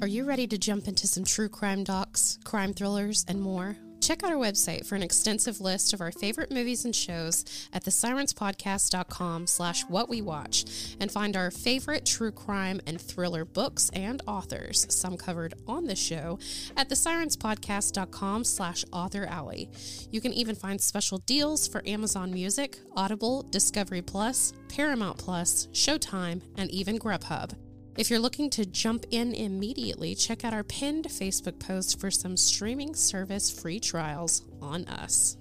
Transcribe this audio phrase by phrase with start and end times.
[0.00, 3.76] Are you ready to jump into some true crime docs, crime thrillers, and more?
[4.00, 7.84] Check out our website for an extensive list of our favorite movies and shows at
[7.84, 10.64] thesirenspodcast.com slash what we watch
[11.00, 15.96] and find our favorite true crime and thriller books and authors, some covered on the
[15.96, 16.38] show,
[16.76, 19.68] at thesirenspodcast.com slash author alley.
[20.12, 26.40] You can even find special deals for Amazon Music, Audible, Discovery Plus, Paramount Plus, Showtime,
[26.56, 27.52] and even Grubhub.
[27.98, 32.36] If you're looking to jump in immediately, check out our pinned Facebook post for some
[32.36, 35.36] streaming service free trials on us.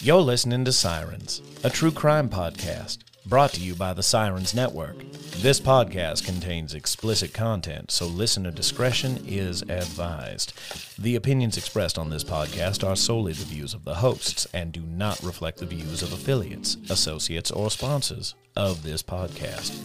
[0.00, 4.96] You're listening to Sirens, a true crime podcast brought to you by the Sirens Network.
[5.36, 10.54] This podcast contains explicit content, so listener discretion is advised.
[10.98, 14.80] The opinions expressed on this podcast are solely the views of the hosts and do
[14.80, 19.76] not reflect the views of affiliates, associates, or sponsors of this podcast.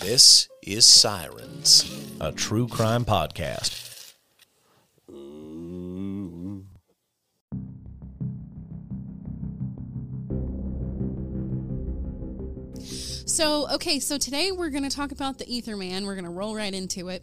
[0.00, 2.16] This is Sirens.
[2.20, 3.91] A true crime podcast.
[13.32, 16.04] So, okay, so today we're going to talk about the Ether Man.
[16.04, 17.22] We're going to roll right into it.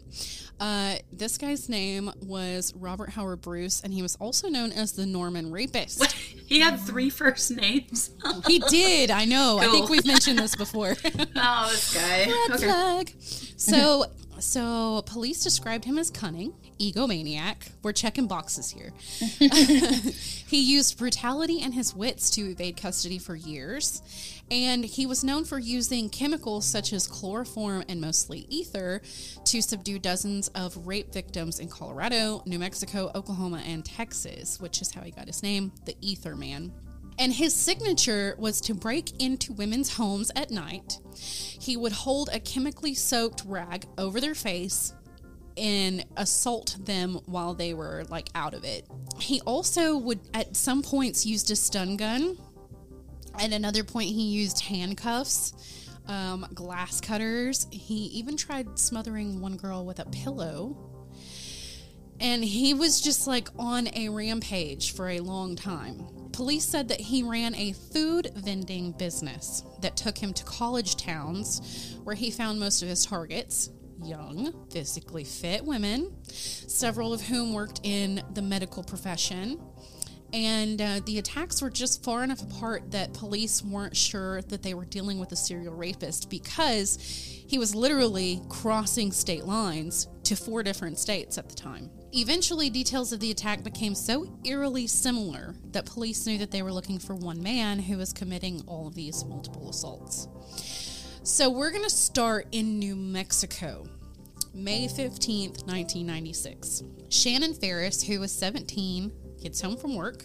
[0.58, 5.06] Uh, this guy's name was Robert Howard Bruce, and he was also known as the
[5.06, 6.00] Norman Rapist.
[6.00, 6.10] What?
[6.10, 8.10] He had three first names.
[8.48, 9.58] he did, I know.
[9.60, 10.96] I think we've mentioned this before.
[11.42, 12.26] Oh, this guy.
[12.26, 13.14] Red Okay.
[13.56, 14.06] So,
[14.40, 17.70] so police described him as cunning, egomaniac.
[17.82, 18.92] We're checking boxes here.
[20.48, 24.02] he used brutality and his wits to evade custody for years,
[24.50, 29.02] and he was known for using chemicals such as chloroform and mostly ether
[29.44, 34.92] to subdue dozens of rape victims in Colorado, New Mexico, Oklahoma, and Texas, which is
[34.92, 36.72] how he got his name, the Ether Man.
[37.18, 40.98] And his signature was to break into women's homes at night.
[41.14, 44.94] He would hold a chemically soaked rag over their face
[45.56, 48.86] and assault them while they were like out of it.
[49.18, 52.38] He also would at some points used a stun gun.
[53.38, 55.52] At another point he used handcuffs,
[56.08, 57.66] um, glass cutters.
[57.70, 60.90] He even tried smothering one girl with a pillow
[62.20, 66.06] and he was just like on a rampage for a long time.
[66.32, 71.96] Police said that he ran a food vending business that took him to college towns
[72.04, 73.70] where he found most of his targets
[74.04, 79.60] young, physically fit women, several of whom worked in the medical profession.
[80.32, 84.74] And uh, the attacks were just far enough apart that police weren't sure that they
[84.74, 86.98] were dealing with a serial rapist because
[87.48, 91.90] he was literally crossing state lines to four different states at the time.
[92.12, 96.72] Eventually, details of the attack became so eerily similar that police knew that they were
[96.72, 100.28] looking for one man who was committing all of these multiple assaults.
[101.32, 103.86] So, we're going to start in New Mexico.
[104.52, 106.82] May 15th, 1996.
[107.08, 110.24] Shannon Ferris, who was 17, gets home from work.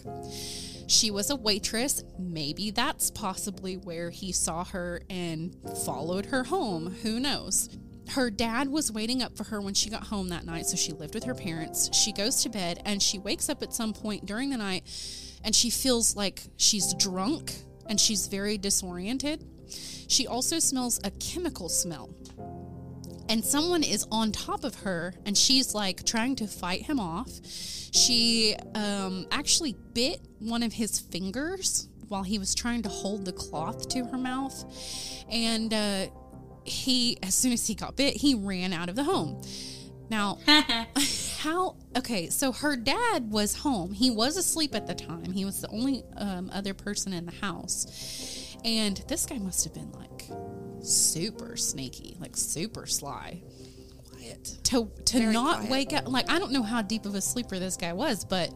[0.88, 2.02] She was a waitress.
[2.18, 6.96] Maybe that's possibly where he saw her and followed her home.
[7.04, 7.68] Who knows?
[8.08, 10.92] Her dad was waiting up for her when she got home that night, so she
[10.92, 11.88] lived with her parents.
[11.94, 14.82] She goes to bed and she wakes up at some point during the night
[15.44, 17.52] and she feels like she's drunk
[17.88, 19.44] and she's very disoriented.
[20.08, 22.10] She also smells a chemical smell.
[23.28, 27.30] And someone is on top of her and she's like trying to fight him off.
[27.44, 33.32] She um, actually bit one of his fingers while he was trying to hold the
[33.32, 34.64] cloth to her mouth.
[35.28, 36.06] And uh,
[36.64, 39.40] he as soon as he got bit he ran out of the home.
[40.08, 40.38] Now
[41.46, 45.60] how okay so her dad was home he was asleep at the time he was
[45.60, 50.24] the only um, other person in the house and this guy must have been like
[50.82, 53.40] super sneaky like super sly
[54.26, 54.58] Quiet.
[54.64, 55.70] to to Very not quiet.
[55.70, 58.50] wake up like I don't know how deep of a sleeper this guy was, but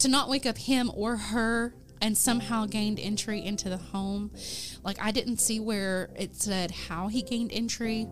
[0.00, 4.30] to not wake up him or her and somehow gained entry into the home.
[4.82, 8.06] Like I didn't see where it said how he gained entry,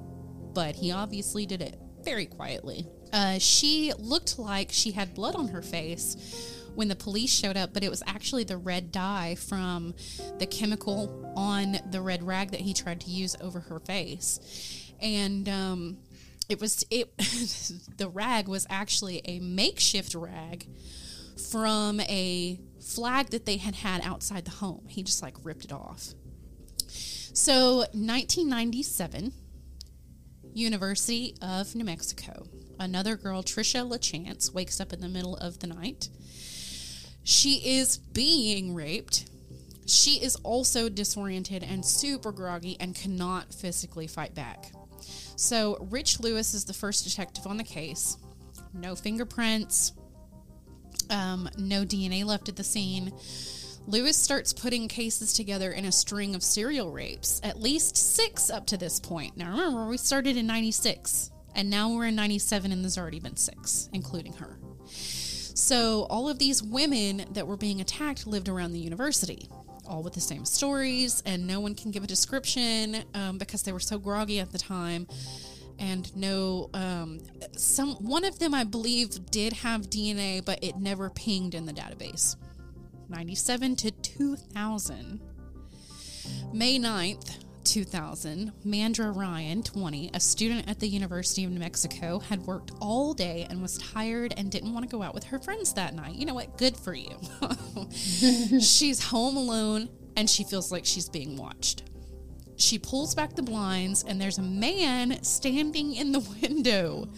[0.54, 2.86] but he obviously did it very quietly.
[3.14, 7.72] Uh, she looked like she had blood on her face when the police showed up,
[7.72, 9.94] but it was actually the red dye from
[10.40, 14.90] the chemical on the red rag that he tried to use over her face.
[15.00, 15.98] And um,
[16.48, 17.16] it was it
[17.98, 20.66] the rag was actually a makeshift rag
[21.50, 24.86] from a flag that they had had outside the home.
[24.88, 26.14] He just like ripped it off.
[26.88, 29.32] So, 1997,
[30.52, 32.46] University of New Mexico.
[32.78, 36.08] Another girl, Trisha LaChance, wakes up in the middle of the night.
[37.22, 39.26] She is being raped
[39.86, 44.72] She is also disoriented and super groggy and cannot physically fight back.
[45.36, 48.16] So, Rich Lewis is the first detective on the case.
[48.72, 49.92] No fingerprints,
[51.10, 53.12] um, no DNA left at the scene.
[53.86, 58.66] Lewis starts putting cases together in a string of serial rapes, at least six up
[58.66, 59.36] to this point.
[59.36, 63.36] Now, remember, we started in 96, and now we're in 97, and there's already been
[63.36, 64.58] six, including her.
[64.86, 69.48] So, all of these women that were being attacked lived around the university,
[69.86, 73.72] all with the same stories, and no one can give a description um, because they
[73.72, 75.06] were so groggy at the time.
[75.78, 77.20] And no, um,
[77.52, 81.72] some one of them I believe did have DNA, but it never pinged in the
[81.72, 82.36] database.
[83.08, 85.20] 97 to 2000.
[86.52, 92.42] May 9th, 2000, Mandra Ryan, 20, a student at the University of New Mexico, had
[92.42, 95.72] worked all day and was tired and didn't want to go out with her friends
[95.74, 96.14] that night.
[96.14, 96.58] You know what?
[96.58, 97.18] Good for you.
[98.60, 101.84] she's home alone and she feels like she's being watched.
[102.56, 107.08] She pulls back the blinds and there's a man standing in the window.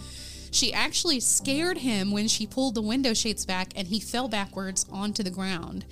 [0.50, 4.86] She actually scared him when she pulled the window shades back and he fell backwards
[4.90, 5.84] onto the ground.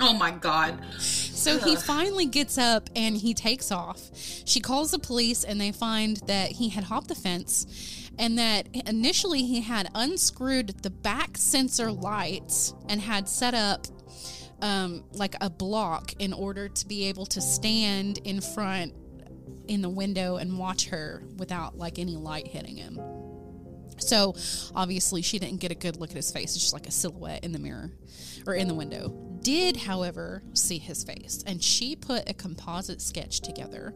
[0.00, 0.80] Oh my god.
[0.98, 4.00] So he finally gets up and he takes off.
[4.44, 8.68] She calls the police and they find that he had hopped the fence and that
[8.86, 13.86] initially he had unscrewed the back sensor lights and had set up
[14.60, 18.94] um, like a block in order to be able to stand in front
[19.66, 23.00] in the window and watch her without like any light hitting him.
[23.98, 24.34] So
[24.74, 26.54] obviously she didn't get a good look at his face.
[26.54, 27.90] It's just like a silhouette in the mirror
[28.46, 29.31] or in the window.
[29.42, 33.90] Did, however, see his face, and she put a composite sketch together.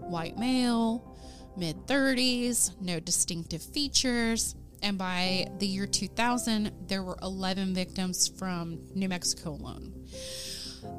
[0.00, 1.16] White male,
[1.56, 4.54] mid 30s, no distinctive features.
[4.82, 10.06] And by the year 2000, there were 11 victims from New Mexico alone.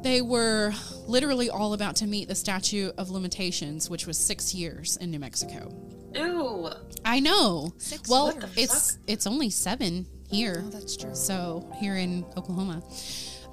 [0.01, 0.73] They were
[1.07, 5.19] literally all about to meet the statute of limitations, which was six years in New
[5.19, 5.73] Mexico.
[6.13, 6.69] Ew.
[7.05, 7.73] I know.
[7.77, 10.63] Six well, it's it's only seven here.
[10.65, 11.15] Oh, that's true.
[11.15, 12.83] So here in Oklahoma.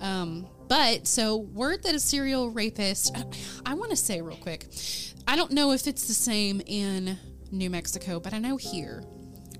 [0.05, 3.17] Um, but so word that a serial rapist,
[3.65, 4.67] I want to say real quick,
[5.27, 7.19] I don't know if it's the same in
[7.51, 9.03] New Mexico, but I know here,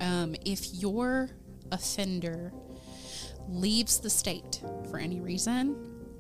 [0.01, 1.31] um, if your
[1.73, 2.53] offender
[3.49, 4.61] leaves the state
[4.91, 5.77] for any reason,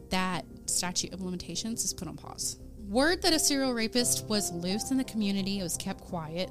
[0.08, 2.56] that statute of limitations is put on pause.
[2.88, 6.50] Word that a serial rapist was loose in the community, it was kept quiet.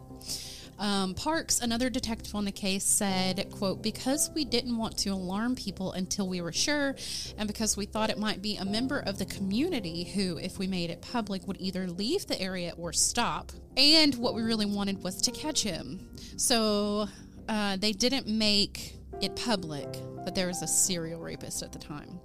[0.80, 5.56] Um, Parks, another detective on the case, said, quote, because we didn't want to alarm
[5.56, 6.96] people until we were sure,
[7.38, 10.68] and because we thought it might be a member of the community who, if we
[10.68, 13.52] made it public, would either leave the area or stop.
[13.78, 16.10] And what we really wanted was to catch him.
[16.38, 17.08] So
[17.48, 19.88] uh, they didn't make it public
[20.26, 22.20] that there was a serial rapist at the time.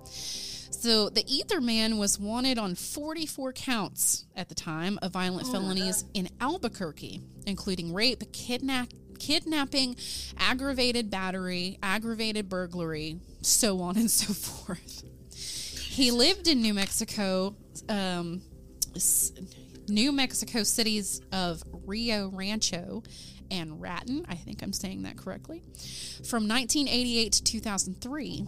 [0.78, 6.04] So the Ether Man was wanted on 44 counts at the time of violent felonies
[6.14, 9.96] in Albuquerque, including rape, kidnap, kidnapping,
[10.38, 15.02] aggravated battery, aggravated burglary, so on and so forth.
[15.34, 17.56] He lived in New Mexico,
[17.88, 18.40] um,
[19.88, 23.02] New Mexico cities of Rio Rancho
[23.50, 24.26] and Raton.
[24.28, 25.64] I think I'm saying that correctly.
[26.24, 28.46] From 1988 to 2003.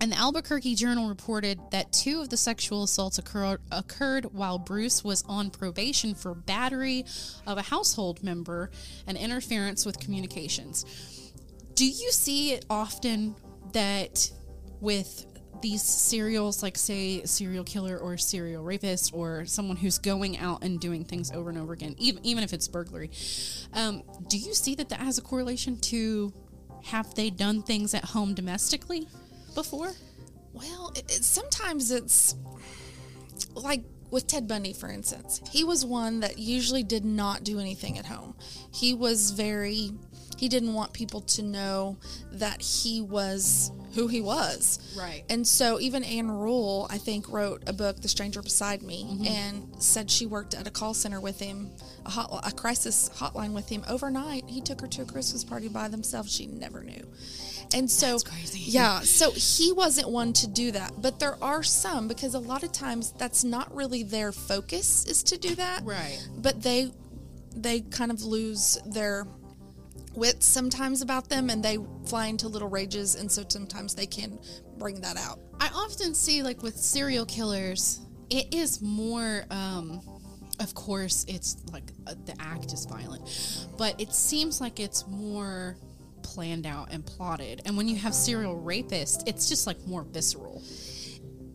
[0.00, 5.02] And the Albuquerque Journal reported that two of the sexual assaults occur- occurred while Bruce
[5.02, 7.04] was on probation for battery
[7.46, 8.70] of a household member
[9.06, 10.84] and interference with communications.
[11.74, 13.34] Do you see it often
[13.72, 14.30] that
[14.80, 15.26] with
[15.60, 20.78] these serials, like say serial killer or serial rapist or someone who's going out and
[20.78, 23.10] doing things over and over again, even even if it's burglary,
[23.72, 26.32] um, do you see that that has a correlation to
[26.84, 29.08] have they done things at home domestically
[29.62, 29.92] before?
[30.52, 32.34] Well, it, it, sometimes it's
[33.54, 35.40] like with Ted Bundy, for instance.
[35.50, 38.34] He was one that usually did not do anything at home.
[38.72, 39.90] He was very,
[40.38, 41.98] he didn't want people to know
[42.32, 44.78] that he was who he was.
[44.96, 45.24] Right.
[45.28, 49.26] And so even Ann Rule, I think, wrote a book, The Stranger Beside Me, Mm-hmm.
[49.26, 51.70] and said she worked at a call center with him,
[52.06, 54.44] a, hot, a crisis hotline with him overnight.
[54.46, 56.32] He took her to a Christmas party by themselves.
[56.32, 57.04] She never knew.
[57.74, 58.18] And so,
[58.52, 60.92] yeah, so he wasn't one to do that.
[61.00, 65.22] But there are some because a lot of times that's not really their focus is
[65.24, 65.84] to do that.
[65.84, 66.18] Right.
[66.38, 66.92] But they
[67.54, 69.26] they kind of lose their
[70.14, 74.38] wits sometimes about them and they fly into little rages and so sometimes they can
[74.76, 75.38] bring that out.
[75.60, 79.44] I often see like with serial killers, it is more.
[79.50, 80.00] Um,
[80.60, 85.76] of course, it's like uh, the act is violent, but it seems like it's more
[86.34, 87.62] planned out and plotted.
[87.64, 90.62] And when you have serial rapists, it's just like more visceral.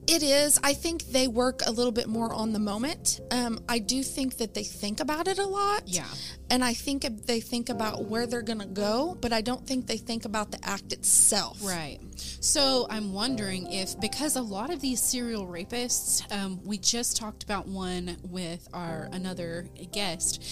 [0.05, 0.59] It is.
[0.61, 3.21] I think they work a little bit more on the moment.
[3.31, 5.83] Um, I do think that they think about it a lot.
[5.85, 6.07] Yeah.
[6.49, 9.87] And I think they think about where they're going to go, but I don't think
[9.87, 11.57] they think about the act itself.
[11.63, 11.99] Right.
[12.41, 17.43] So I'm wondering if, because a lot of these serial rapists, um, we just talked
[17.43, 20.43] about one with our another guest,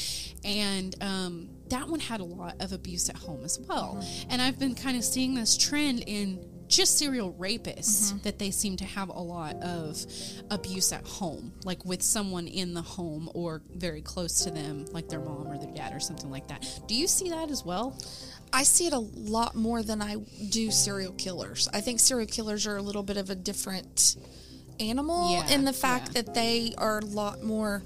[0.46, 3.98] and um, that one had a lot of abuse at home as well.
[4.00, 4.32] Mm-hmm.
[4.32, 8.20] And I've been kind of seeing this trend in just serial rapists mm-hmm.
[8.20, 10.06] that they seem to have a lot of
[10.50, 15.10] abuse at home, like with someone in the home or very close to them, like
[15.10, 16.66] their mom or their dad or something like that.
[16.88, 18.00] Do you see that as well?
[18.54, 20.16] I see it a lot more than I
[20.50, 21.70] do serial killers.
[21.74, 24.16] I think serial killers are a little bit of a different
[24.80, 26.22] animal Yeah, in the fact yeah.
[26.22, 27.84] that they are a lot more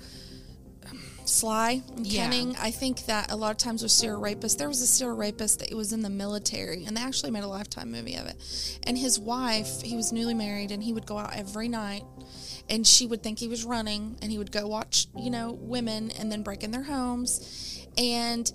[1.35, 2.23] sly and Yeah.
[2.23, 2.55] cunning.
[2.55, 5.59] I think that a lot of times with serial rapists, there was a serial rapist
[5.59, 8.37] that was in the military, and they actually made a lifetime movie of it.
[8.83, 12.03] And his wife, he was newly married, and he would go out every night.
[12.69, 16.11] And she would think he was running, and he would go watch, you know, women
[16.11, 17.85] and then break in their homes.
[17.97, 18.51] And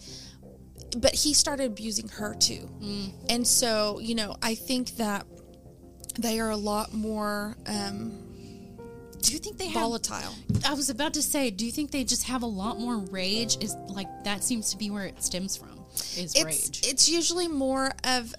[0.96, 2.68] but he started abusing her too.
[3.28, 5.24] And so, you know, I think that
[6.18, 8.29] they are a lot more um,
[9.22, 10.34] Do you think they have volatile.
[10.66, 13.56] I was about to say, do you think they just have a lot more rage?
[13.62, 15.78] Is like that seems to be where it stems from.
[16.16, 16.80] Is It's rage.
[16.84, 18.34] it's usually more of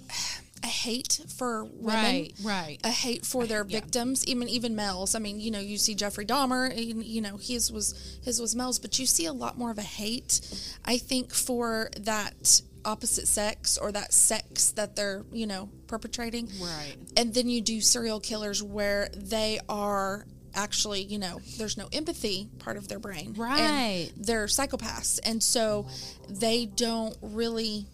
[0.63, 2.03] a hate for women.
[2.05, 2.79] right, right.
[2.83, 3.79] A hate for their Yeah.
[3.79, 5.15] victims, even even males.
[5.15, 8.39] I mean, you know, you see Jeffrey Dahmer, eh, and, you know, his was his
[8.39, 10.39] was males, but you see a lot more of a hate.
[10.85, 16.49] I think for that opposite sex or that sex that they're you know perpetrating.
[16.59, 16.95] Right.
[17.17, 22.49] and then you do serial killers where they are actually you know there's no empathy
[22.59, 24.09] part of their brain Right.
[24.17, 25.87] they're psychopaths and so
[26.29, 27.85] they don't really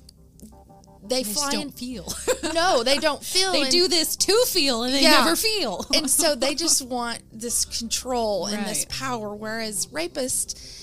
[1.07, 2.11] they, They fly don't feel.
[2.53, 5.23] no they don't feel they and- do this to feel, and they Yeah.
[5.23, 5.85] never feel.
[5.95, 10.76] and so they just want this control and this power whereas rapists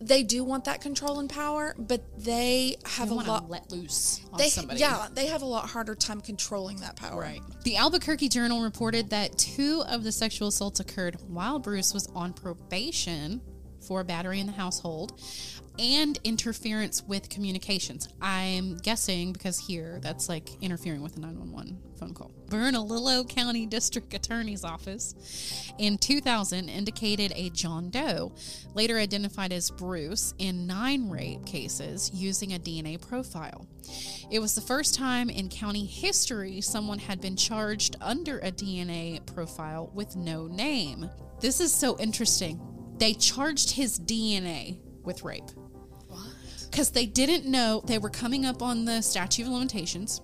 [0.00, 4.20] they do want that control and power but they have They a lot let loose
[4.32, 4.78] on they somebody.
[4.80, 7.40] yeah they have a lot harder time controlling that power Right.
[7.64, 12.32] The Albuquerque Journal reported that two of the sexual assaults occurred while Bruce was on
[12.32, 13.40] probation
[13.86, 15.20] for battery in the household
[15.78, 18.08] and interference with communications.
[18.20, 22.32] I'm guessing because here that's like interfering with a 911 phone call.
[22.48, 28.32] Bernalillo County District Attorney's Office in 2000 indicated a John Doe,
[28.74, 33.66] later identified as Bruce, in nine rape cases using a DNA profile.
[34.30, 39.24] It was the first time in county history someone had been charged under a DNA
[39.26, 41.08] profile with no name.
[41.40, 42.60] This is so interesting.
[42.98, 45.50] They charged his DNA with rape
[46.70, 50.20] because they didn't know they were coming up on the statute of limitations.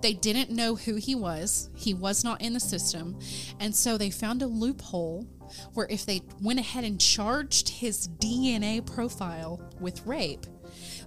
[0.00, 1.68] They didn't know who he was.
[1.74, 3.18] He was not in the system.
[3.60, 5.26] And so they found a loophole
[5.74, 10.46] where if they went ahead and charged his DNA profile with rape,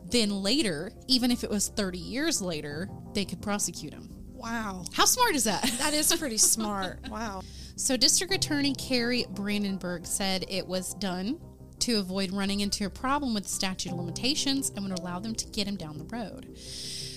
[0.09, 4.09] then later, even if it was 30 years later, they could prosecute him.
[4.33, 5.63] wow How smart is that?
[5.79, 7.41] that is pretty smart wow
[7.77, 11.39] So, District Attorney Kari Brandenburg said it was done
[11.81, 15.35] to avoid running into a problem with the statute of limitations and would allow them
[15.35, 16.57] to get him down the road.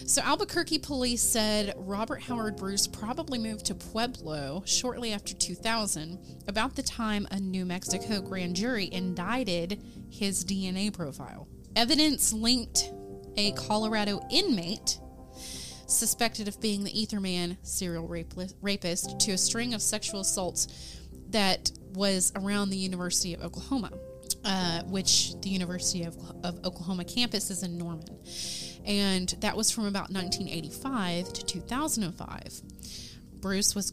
[0.06, 6.76] So, Albuquerque police said Robert Howard Bruce probably moved to Pueblo shortly after 2000, about
[6.76, 11.48] the time a New Mexico grand jury indicted his DNA profile.
[11.74, 12.92] Evidence linked
[13.36, 14.98] a Colorado inmate
[15.86, 20.98] suspected of being the Etherman serial rapist, rapist to a string of sexual assaults
[21.30, 23.90] that was around the University of Oklahoma,
[24.44, 28.18] uh, which the University of, of Oklahoma campus is in Norman.
[28.84, 32.62] And that was from about 1985 to 2005.
[33.40, 33.92] Bruce was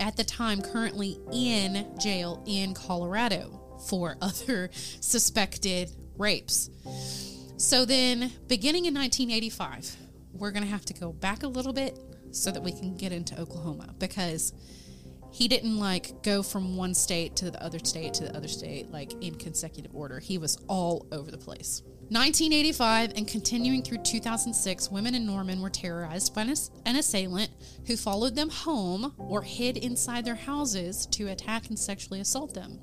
[0.00, 4.70] at the time currently in jail in Colorado for other
[5.00, 6.70] suspected rapes.
[7.56, 9.96] So then, beginning in 1985,
[10.32, 11.98] we're going to have to go back a little bit
[12.32, 14.52] so that we can get into Oklahoma because
[15.34, 18.92] he didn't like go from one state to the other state to the other state
[18.92, 20.20] like in consecutive order.
[20.20, 21.82] He was all over the place.
[22.10, 27.50] 1985 and continuing through 2006, women in Norman were terrorized by an, assailant
[27.88, 32.78] who followed them home or hid inside their houses to attack and sexually assault them.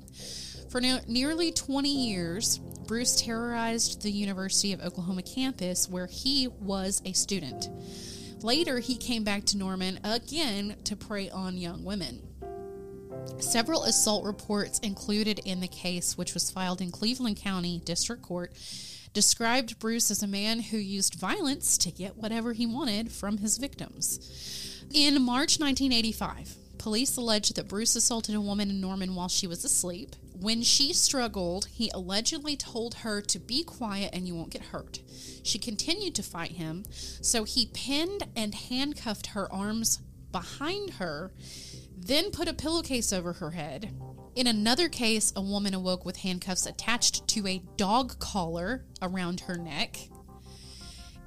[0.68, 7.00] For ne- nearly 20 years, Bruce terrorized the University of Oklahoma campus where he was
[7.06, 7.70] a student.
[8.44, 12.28] Later, he came back to Norman again to prey on young women.
[13.38, 18.52] Several assault reports included in the case, which was filed in Cleveland County District Court,
[19.12, 23.58] described Bruce as a man who used violence to get whatever he wanted from his
[23.58, 24.84] victims.
[24.92, 29.64] In March 1985, Police alleged that Bruce assaulted a woman in Norman while she was
[29.64, 30.16] asleep.
[30.40, 34.98] When she struggled, he allegedly told her to be quiet and you won't get hurt.
[35.44, 40.00] She continued to fight him, so he pinned and handcuffed her arms
[40.32, 41.30] behind her,
[42.06, 43.92] then put a pillowcase over her head.
[44.34, 49.56] In another case, a woman awoke with handcuffs attached to a dog collar around her
[49.56, 49.98] neck.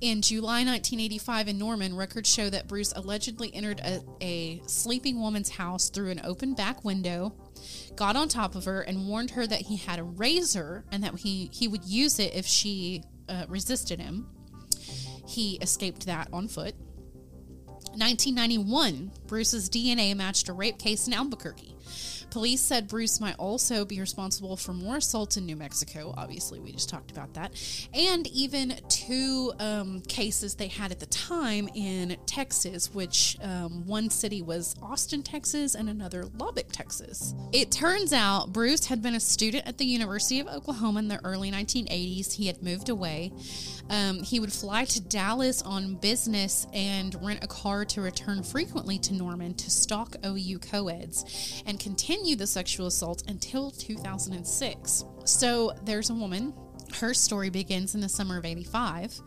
[0.01, 5.50] In July 1985 in Norman, records show that Bruce allegedly entered a, a, sleeping woman's
[5.50, 7.34] house through an open back window,
[7.96, 11.17] got on top of her, and warned her that he had a razor and that
[11.20, 14.27] he, he would use it if she uh, resisted him.
[15.27, 16.75] He escaped that on foot.
[17.97, 21.75] 1991, Bruce's DNA matched a rape case in Albuquerque.
[22.35, 26.13] Police said Bruce might also be responsible for more assaults in New Mexico.
[26.17, 27.53] Obviously, we just talked about that.
[27.93, 34.09] And even two um, cases they had at the time in Texas, which um, one
[34.09, 37.33] city was Austin, Texas, and another Lubbock, Texas.
[37.53, 41.23] It turns out Bruce had been a student at the University of Oklahoma in the
[41.23, 42.33] early 1980s.
[42.33, 43.31] He had moved away.
[43.89, 48.97] Um, he would fly to Dallas on business and rent a car to return frequently
[48.99, 55.03] to Norman to stalk OU co-eds and continue the sexual assault until 2006.
[55.25, 56.53] So there's a woman.
[57.00, 59.22] Her story begins in the summer of 85.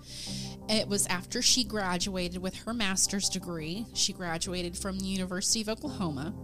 [0.69, 3.87] It was after she graduated with her master's degree.
[3.95, 6.35] She graduated from the University of Oklahoma.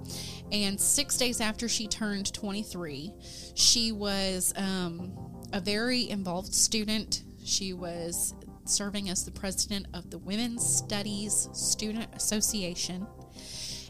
[0.53, 3.13] And six days after she turned 23,
[3.55, 5.13] she was um,
[5.53, 8.35] a very involved student she was
[8.65, 13.07] serving as the president of the Women's Studies Student Association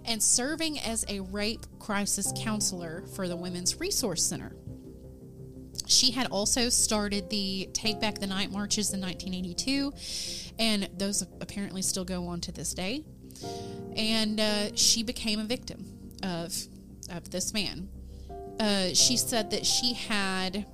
[0.05, 4.55] and serving as a rape crisis counselor for the Women's Resource Center.
[5.87, 9.93] She had also started the Take Back the Night marches in 1982,
[10.59, 13.05] and those apparently still go on to this day.
[13.97, 15.85] And uh, she became a victim
[16.23, 16.55] of,
[17.11, 17.89] of this man.
[18.59, 20.65] Uh, she said that she had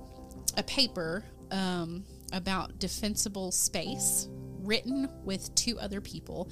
[0.55, 4.27] a paper um, about defensible space
[4.63, 6.49] written with two other people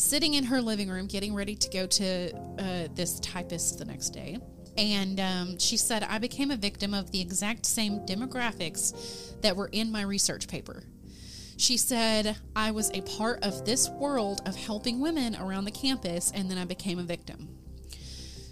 [0.00, 4.10] sitting in her living room getting ready to go to uh, this typist the next
[4.10, 4.38] day.
[4.76, 9.68] And um, she said i became a victim of the exact same demographics that were
[9.72, 10.84] in my research paper.
[11.56, 16.32] She said i was a part of this world of helping women around the campus
[16.34, 17.59] and then i became a victim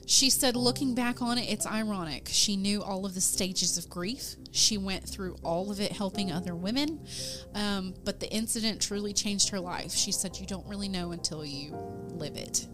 [0.09, 2.29] she said, looking back on it, it's ironic.
[2.33, 4.37] She knew all of the stages of grief.
[4.53, 7.07] She went through all of it helping other women.
[7.55, 9.93] Um, but the incident truly changed her life.
[9.93, 11.77] She said, You don't really know until you
[12.09, 12.67] live it.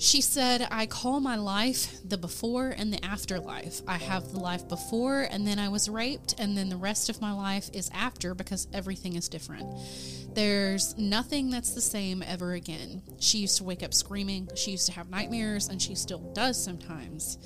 [0.00, 3.82] She said, I call my life the before and the afterlife.
[3.86, 7.20] I have the life before, and then I was raped, and then the rest of
[7.20, 9.66] my life is after because everything is different.
[10.32, 13.02] There's nothing that's the same ever again.
[13.18, 16.62] She used to wake up screaming, she used to have nightmares, and she still does
[16.64, 17.36] sometimes.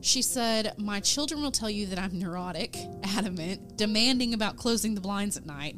[0.00, 5.02] She said, My children will tell you that I'm neurotic, adamant, demanding about closing the
[5.02, 5.76] blinds at night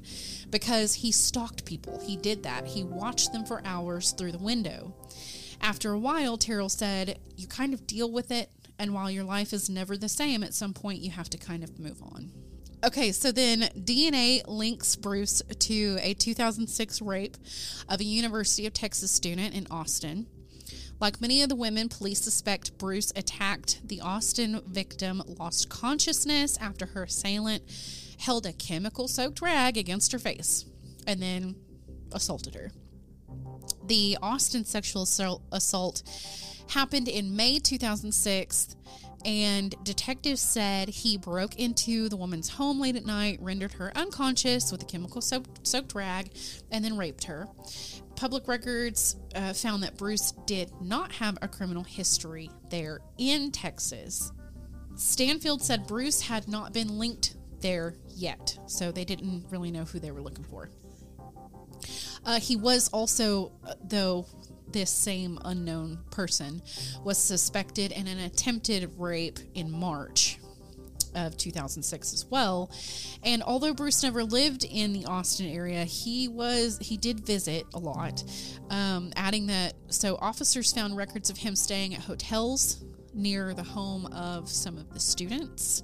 [0.50, 2.00] because he stalked people.
[2.06, 2.68] He did that.
[2.68, 4.94] He watched them for hours through the window.
[5.62, 9.52] After a while, Terrell said, You kind of deal with it, and while your life
[9.52, 12.32] is never the same, at some point you have to kind of move on.
[12.84, 17.36] Okay, so then DNA links Bruce to a 2006 rape
[17.88, 20.26] of a University of Texas student in Austin.
[20.98, 26.86] Like many of the women, police suspect Bruce attacked the Austin victim, lost consciousness after
[26.86, 27.62] her assailant
[28.18, 30.64] held a chemical soaked rag against her face
[31.06, 31.54] and then
[32.12, 32.72] assaulted her.
[33.86, 35.02] The Austin sexual
[35.50, 36.02] assault
[36.68, 38.76] happened in May 2006,
[39.24, 44.72] and detectives said he broke into the woman's home late at night, rendered her unconscious
[44.72, 46.30] with a chemical soaked rag,
[46.70, 47.46] and then raped her.
[48.16, 54.32] Public records uh, found that Bruce did not have a criminal history there in Texas.
[54.94, 59.98] Stanfield said Bruce had not been linked there yet, so they didn't really know who
[59.98, 60.68] they were looking for.
[62.24, 63.52] Uh, he was also,
[63.84, 64.26] though,
[64.72, 66.62] this same unknown person
[67.04, 70.38] was suspected in an attempted rape in March
[71.14, 72.70] of 2006 as well.
[73.22, 77.78] And although Bruce never lived in the Austin area, he was he did visit a
[77.78, 78.24] lot.
[78.70, 82.82] Um, adding that, so officers found records of him staying at hotels
[83.14, 85.82] near the home of some of the students,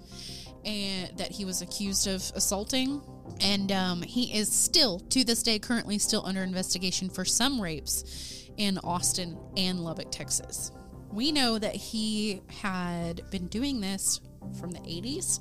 [0.64, 3.02] and that he was accused of assaulting
[3.40, 8.48] and um, he is still, to this day, currently still under investigation for some rapes
[8.56, 10.72] in Austin and Lubbock, Texas.
[11.12, 14.20] We know that he had been doing this
[14.58, 15.40] from the 80s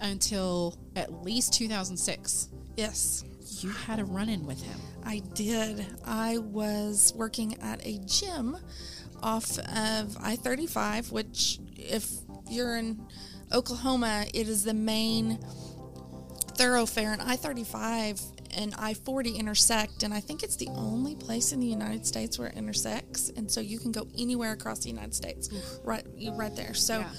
[0.00, 2.48] until at least 2006.
[2.76, 3.24] Yes.
[3.60, 4.78] You had a run in with him.
[5.04, 5.84] I did.
[6.04, 8.56] I was working at a gym
[9.22, 12.10] off of I 35, which, if
[12.48, 13.06] you're in
[13.52, 15.38] Oklahoma, it is the main
[16.64, 18.20] thoroughfare, and I 35
[18.58, 22.38] and I 40 intersect, and I think it's the only place in the United States
[22.38, 25.48] where it intersects, and so you can go anywhere across the United States,
[25.84, 26.74] right, right there.
[26.74, 27.10] So Yeah.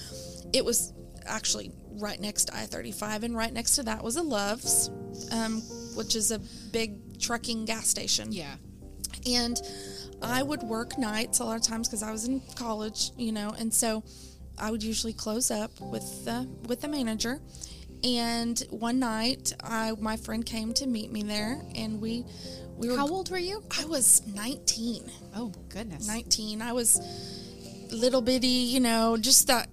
[0.54, 0.94] it was
[1.26, 4.90] actually right next to I 35, and right next to that was a Love's,
[5.32, 5.62] um,
[5.96, 6.40] which is a
[6.72, 8.56] big trucking gas station Yeah.
[9.26, 9.60] and
[10.22, 13.50] I would work nights a lot of times because I was in college, you know,
[13.58, 14.04] and so
[14.60, 17.42] I would usually close up with the with the manager.
[18.04, 22.26] And one night, I my friend came to meet me there, and we
[22.78, 22.98] we were.
[22.98, 23.64] How old were you?
[23.80, 25.12] I was nineteen.
[25.36, 26.08] Oh goodness.
[26.08, 27.00] 19 i was
[27.92, 29.70] little bitty you know just that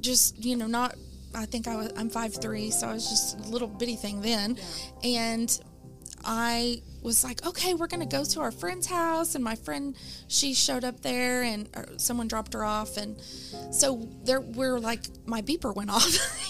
[0.00, 0.94] just you know not
[1.34, 4.20] i think i was i'm five three so i was just a little bitty thing
[4.20, 4.56] then
[5.04, 5.60] and
[6.24, 9.96] i was like okay we're gonna go to our friend's house and my friend
[10.28, 13.20] she showed up there and someone dropped her off and
[13.70, 16.06] so there we're like my beeper went off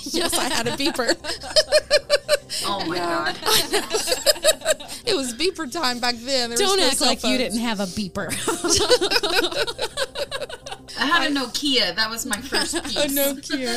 [0.12, 1.16] yes i had a beeper
[2.64, 3.34] Oh my god.
[5.06, 7.80] it was beeper time back then There Don't no act cell like you didn't have
[7.80, 8.28] a beeper.
[10.98, 11.96] I had a Nokia.
[11.96, 12.96] That was my first piece.
[12.96, 13.72] a Nokia.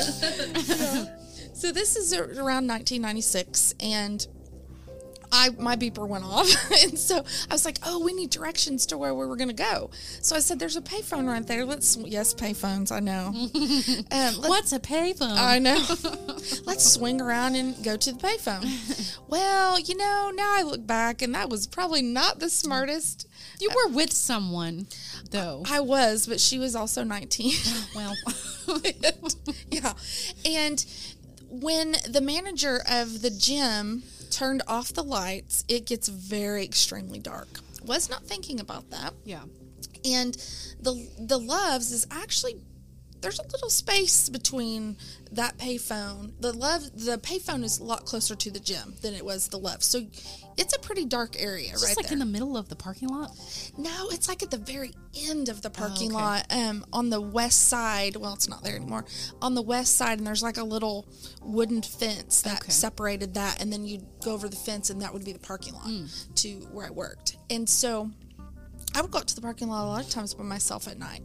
[1.56, 4.28] so this is around 1996, and
[5.32, 6.48] I my beeper went off,
[6.84, 9.54] and so I was like, "Oh, we need directions to where we were going to
[9.54, 9.90] go."
[10.22, 11.66] So I said, "There's a payphone right there.
[11.66, 12.92] Let's yes, payphones.
[12.92, 13.28] I know.
[14.12, 15.38] um, What's a payphone?
[15.38, 15.84] I know.
[16.66, 19.18] Let's swing around and go to the payphone.
[19.28, 23.28] well, you know, now I look back, and that was probably not the smartest.
[23.60, 24.88] you were with someone,
[25.32, 25.64] though.
[25.70, 27.54] I was, but she was also 19.
[27.96, 28.16] well,
[29.72, 29.94] yeah.
[30.46, 30.86] And
[31.50, 37.48] when the manager of the gym turned off the lights, it gets very extremely dark.
[37.86, 39.14] Was not thinking about that.
[39.24, 39.44] yeah.
[40.04, 40.36] And
[40.80, 42.58] the the loves is actually
[43.26, 44.98] there's a little space between
[45.32, 46.32] that payphone.
[46.42, 49.58] The love the payphone is a lot closer to the gym than it was the
[49.58, 49.82] love.
[49.82, 50.02] So
[50.58, 52.14] it's a pretty dark area Just right like there.
[52.14, 53.32] in the middle of the parking lot.
[53.80, 54.92] No, it's like at the very
[55.28, 56.24] end of the parking okay.
[56.24, 58.16] lot, um, on the west side.
[58.16, 59.06] Well, it's not there anymore.
[59.42, 61.08] On the west side, and there's like a little
[61.42, 62.72] wooden fence that Okay.
[62.72, 65.74] separated that, and then you'd go over the fence, and that would be the parking
[65.74, 65.90] lot
[66.36, 67.38] to where I worked.
[67.50, 68.12] And so,
[68.94, 71.00] I would go out to the parking lot a lot of times by myself at
[71.00, 71.24] night.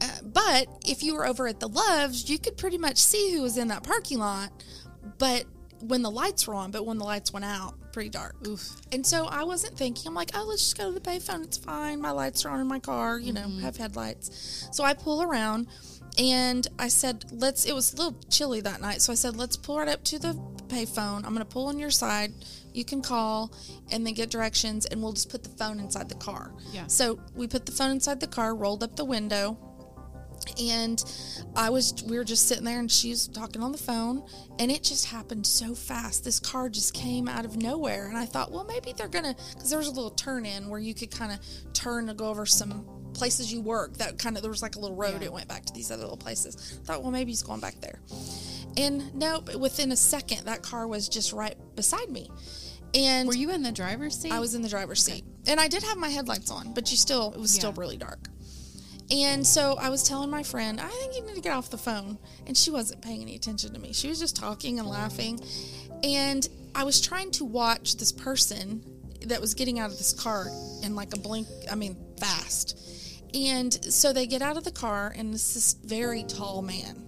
[0.00, 3.42] Uh, but if you were over at the Loves, you could pretty much see who
[3.42, 4.50] was in that parking lot.
[5.18, 5.44] But
[5.80, 8.34] when the lights were on, but when the lights went out, pretty dark.
[8.46, 8.76] Oof.
[8.90, 10.08] And so I wasn't thinking.
[10.08, 11.44] I'm like, oh, let's just go to the payphone.
[11.44, 12.00] It's fine.
[12.00, 13.18] My lights are on in my car.
[13.18, 14.68] You know, have headlights.
[14.72, 15.68] So I pull around,
[16.18, 17.66] and I said, let's.
[17.66, 20.18] It was a little chilly that night, so I said, let's pull right up to
[20.18, 20.32] the
[20.68, 21.24] payphone.
[21.24, 22.32] I'm gonna pull on your side.
[22.72, 23.52] You can call,
[23.92, 26.52] and then get directions, and we'll just put the phone inside the car.
[26.72, 26.86] Yeah.
[26.88, 29.56] So we put the phone inside the car, rolled up the window,
[30.60, 31.02] and
[31.56, 34.24] I was we were just sitting there and she was talking on the phone
[34.58, 36.24] and it just happened so fast.
[36.24, 39.70] This car just came out of nowhere and I thought, well, maybe they're gonna because
[39.70, 41.38] there was a little turn in where you could kind of
[41.72, 43.96] turn to go over some places you work.
[43.98, 45.22] That kind of there was like a little road.
[45.22, 46.78] It went back to these other little places.
[46.84, 48.00] thought, well, maybe he's going back there.
[48.76, 52.30] And nope, within a second, that car was just right beside me.
[52.94, 54.32] And Were you in the driver's seat?
[54.32, 56.96] I was in the driver's seat, and I did have my headlights on, but you
[56.96, 58.28] still it was still really dark.
[59.10, 61.78] And so I was telling my friend, I think you need to get off the
[61.78, 63.92] phone, and she wasn't paying any attention to me.
[63.92, 65.40] She was just talking and laughing,
[66.02, 68.82] and I was trying to watch this person
[69.26, 70.46] that was getting out of this car
[70.82, 71.48] in like a blink.
[71.70, 72.80] I mean, fast.
[73.34, 77.04] And so they get out of the car, and this is very tall man,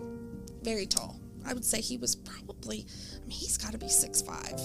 [0.63, 1.19] very tall.
[1.47, 4.61] I would say he was probably, I mean, he's got to be six five.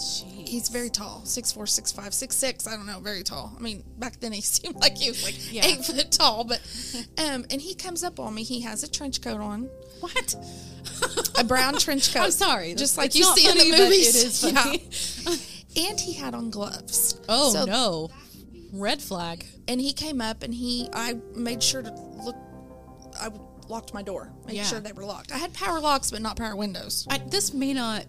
[0.00, 0.48] Jeez.
[0.48, 2.66] He's very tall, six four, six five, six six.
[2.66, 3.52] I don't know, very tall.
[3.56, 5.66] I mean, back then he seemed like he was like Yeah.
[5.66, 6.60] eight foot tall, but
[7.18, 8.42] um, and he comes up on me.
[8.42, 9.68] He has a trench coat on,
[10.00, 10.34] What?
[11.38, 12.22] a brown trench coat.
[12.24, 12.74] I'm sorry.
[12.74, 14.16] just like you see funny, in the movies.
[14.16, 14.88] It is funny.
[15.72, 15.88] Yeah.
[15.90, 17.20] And he had on gloves.
[17.28, 18.10] Oh So- no.
[18.72, 19.44] Red flag.
[19.68, 22.36] And he came up and he, I made sure to look.
[23.20, 23.30] I
[23.68, 24.62] locked my door, made Yeah.
[24.64, 25.32] sure they were locked.
[25.32, 27.06] I had power locks, but not power windows.
[27.10, 28.04] I, this may not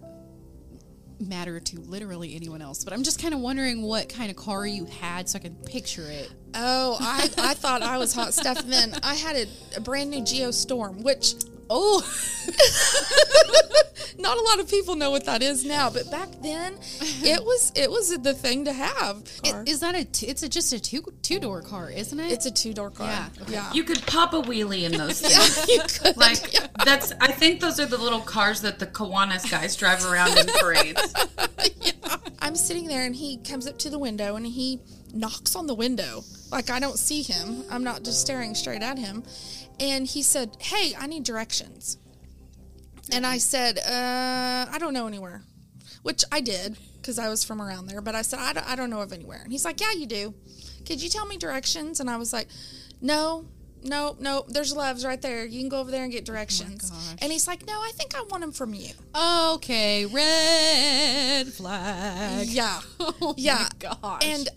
[1.22, 4.66] matter to literally anyone else, but I'm just kind of wondering what kind of car
[4.66, 6.32] you had so I can picture it.
[6.54, 8.60] Oh, I, I thought I was hot stuff.
[8.60, 9.46] And then I had a,
[9.78, 11.36] a brand new Geo Storm, which
[11.74, 12.02] Oh,
[14.18, 17.72] not a lot of people know what that is now, but back then it was
[17.76, 19.24] it was the thing to have.
[19.44, 19.64] Car.
[19.68, 20.06] is that a?
[20.06, 22.32] T- it's a, just a two two door car, isn't it?
[22.32, 23.08] it's a two door car.
[23.08, 23.54] Yeah, okay.
[23.54, 23.74] Yeah.
[23.74, 25.68] You could pop a wheelie in those things.
[25.68, 26.18] you could.
[26.18, 26.52] Like
[26.86, 30.48] that's I think those are the little cars that the Kiwanis guys drive around in
[30.60, 31.14] parades.
[32.42, 34.80] I'm sitting there and he comes up to the window and he
[35.14, 36.24] knocks on the window.
[36.52, 37.64] Like I don't see him.
[37.70, 39.24] I'm not just staring straight at him.
[39.80, 41.98] And he said, "Hey, I need directions."
[43.12, 45.44] And I said, uh, "I don't know anywhere,"
[46.04, 48.02] which I did because I was from around there.
[48.02, 50.06] But I said, I don't, "I don't know of anywhere." And he's like, "Yeah, you
[50.06, 50.34] do.
[50.86, 52.48] Could you tell me directions?" And I was like,
[53.02, 53.46] "No."
[53.84, 55.44] No, no, there's Love's right there.
[55.44, 56.92] You can go over there and get directions.
[56.92, 57.16] gosh.
[57.20, 58.92] and he's like, No, I think I want them from you.
[59.16, 62.48] Okay, red flag.
[62.48, 62.80] Yeah.
[63.00, 63.68] Oh yeah.
[63.80, 64.24] gosh.
[64.24, 64.50] And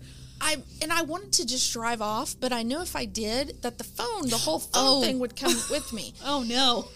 [0.42, 3.78] I and I wanted to just drive off, but I knew if I did that
[3.78, 5.00] the phone, the whole phone Oh.
[5.02, 6.12] thing would come with me.
[6.22, 6.86] oh no.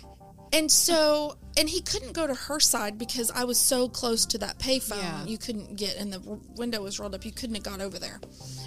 [0.53, 4.39] And so and he couldn't go to her side because I was so close to
[4.39, 5.03] that payphone.
[5.03, 5.25] Yeah.
[5.25, 6.21] You couldn't get and the
[6.57, 7.25] window was rolled up.
[7.25, 8.21] You couldn't have got over there.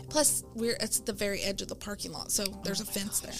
[0.09, 2.91] Plus we're it's at the very edge of the parking lot, so there's a oh
[2.91, 3.33] fence there.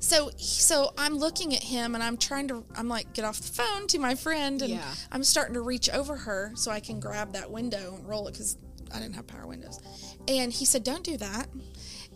[0.00, 3.62] So so I'm looking at him and I'm trying to I'm like get off the
[3.62, 4.94] phone to my friend and Yeah.
[5.12, 8.32] I'm starting to reach over her so I can grab that window and roll it
[8.32, 8.56] because
[8.92, 9.78] I didn't have power windows.
[10.26, 11.48] And he said, "Don't do that."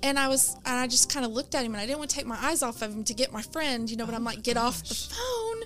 [0.04, 2.10] And I was, and I just kind of looked at him, and I didn't want
[2.10, 4.04] to take my eyes off of him to get my friend, you know.
[4.04, 5.62] But I'm like, "Get oh off the phone!"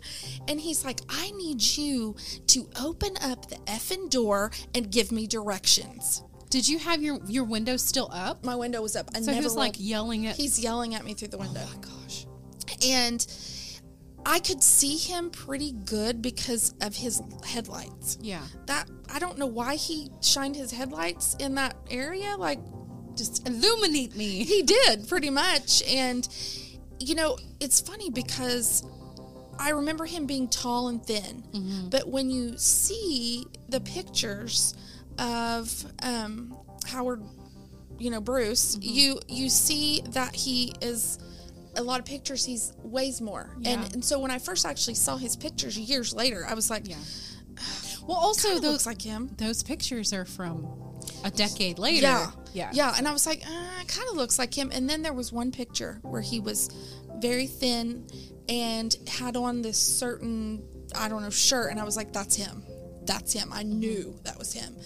[0.46, 2.14] And he's like, "I need you
[2.46, 7.42] to open up the effing door and give me directions." Did you have your your
[7.42, 8.44] window still up?
[8.44, 9.10] My window was up.
[9.14, 10.36] I So he was like yelling at.
[10.36, 11.60] He's yelling at me through the window.
[11.64, 12.26] oh my gosh.
[12.86, 13.26] and
[14.24, 18.18] I could see him pretty good because of his headlights.
[18.20, 18.42] Yeah.
[18.66, 22.36] That I don't know why he shined his headlights in that area.
[22.36, 22.60] Like
[23.18, 24.44] Just illuminate me.
[24.44, 26.26] he did pretty much, and
[27.00, 28.82] you know it's funny because
[29.58, 31.88] I remember him being tall and thin, Mm-hmm.
[31.90, 34.74] but when you see the pictures
[35.18, 37.22] of um, Howard,
[37.98, 38.82] you know Bruce, Mm-hmm.
[38.98, 41.18] you you see that he is.
[41.76, 43.70] A lot of pictures, he's weighs more, Yeah.
[43.84, 46.88] and and so when I first actually saw his pictures years later, I was like,
[46.88, 46.96] Yeah.
[48.06, 50.62] Well, also those looks like him." those pictures are from
[51.24, 52.02] a decade later.
[52.02, 52.30] Yeah.
[52.52, 52.70] Yeah.
[52.72, 52.94] Yeah.
[52.96, 54.70] And I was like, uh, kind of looks like him.
[54.72, 56.68] And then there was one picture where he was
[57.18, 58.06] very thin
[58.48, 60.62] and had on this certain,
[60.96, 61.70] I don't know, shirt.
[61.70, 62.64] And I was like, that's him.
[63.08, 63.50] That's him.
[63.52, 64.76] I knew that was him.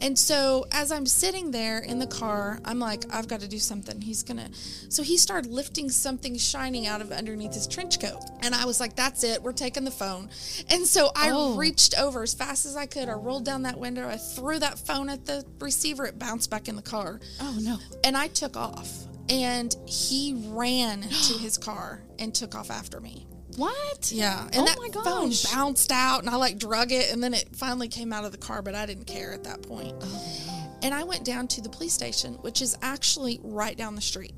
[0.00, 3.58] And so as I'm sitting there in the car, I'm like, I've got to do
[3.58, 4.00] something.
[4.00, 4.48] He's going to.
[4.90, 8.20] So he started lifting something shining out of underneath his trench coat.
[8.42, 9.42] And I was like, that's it.
[9.42, 10.30] We're taking the phone.
[10.70, 11.56] And so I Oh.
[11.56, 13.08] reached over as fast as I could.
[13.08, 14.08] I rolled down that window.
[14.08, 16.06] I threw that phone at the receiver.
[16.06, 17.20] It bounced back in the car.
[17.40, 17.78] Oh no.
[18.04, 18.88] And I took off.
[19.28, 21.08] And he ran to
[21.38, 23.26] his car and took off after me.
[23.56, 24.10] What?
[24.12, 24.42] Yeah.
[24.52, 27.48] And Oh that my phone bounced out and I like drug it and then it
[27.54, 29.94] finally came out of the car, but I didn't care at that point.
[30.00, 34.00] Oh, And I went down to the police station, which is actually right down the
[34.02, 34.34] street.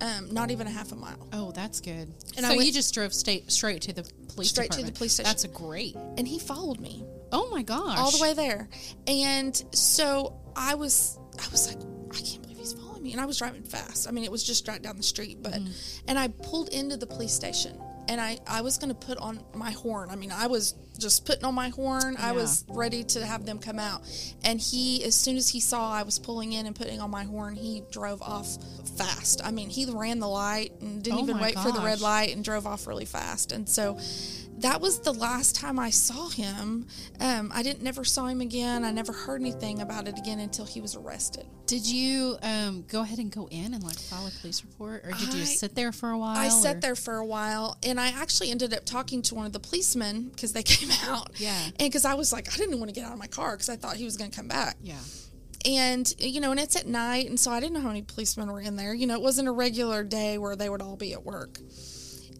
[0.00, 1.28] Um, not even a half a mile.
[1.32, 2.12] Oh, that's good.
[2.36, 4.02] And so I went- you just drove straight straight to the
[4.34, 5.28] police Straight to the police station.
[5.30, 5.96] That's a great.
[6.18, 7.04] And he followed me.
[7.32, 7.98] Oh my gosh.
[7.98, 8.68] all the way there.
[9.06, 11.78] And so I was, I was like,
[12.16, 13.12] I can't believe he's following me.
[13.12, 14.06] And I was driving fast.
[14.08, 15.54] I mean, it was just right down the street, but,
[16.06, 19.40] and I pulled into the police station and I, I was going to put on
[19.54, 20.10] my horn.
[20.10, 22.16] I mean, I was just putting on my horn.
[22.18, 24.02] I was ready to have them come out.
[24.44, 27.24] And he, as soon as he saw I was pulling in and putting on my
[27.24, 28.56] horn, he drove off
[28.96, 29.44] fast.
[29.44, 32.34] I mean, he ran the light and didn't Oh even wait for the red light
[32.34, 33.52] and drove off really fast.
[33.52, 33.98] And so
[34.58, 36.86] that was the last time I saw him.
[37.20, 38.84] Um, I didn't never saw him again.
[38.84, 41.46] I never heard anything about it again until he was arrested.
[41.66, 45.10] Did you um, go ahead and go in and like file a police report, or
[45.12, 46.36] did you I- just sit there for a while?
[46.36, 49.46] I or- sat there for a while, and I actually ended up talking to one
[49.46, 51.30] of the policemen because they came out.
[51.40, 51.58] Yeah.
[51.66, 53.68] and because I was like, I didn't want to get out of my car because
[53.68, 54.76] I thought he was going to come back.
[54.82, 54.98] Yeah.
[55.64, 58.52] and you know and it's at night and so i didn't know how many policemen
[58.52, 61.14] were in there you know it wasn't a regular day where they would all be
[61.14, 61.58] at work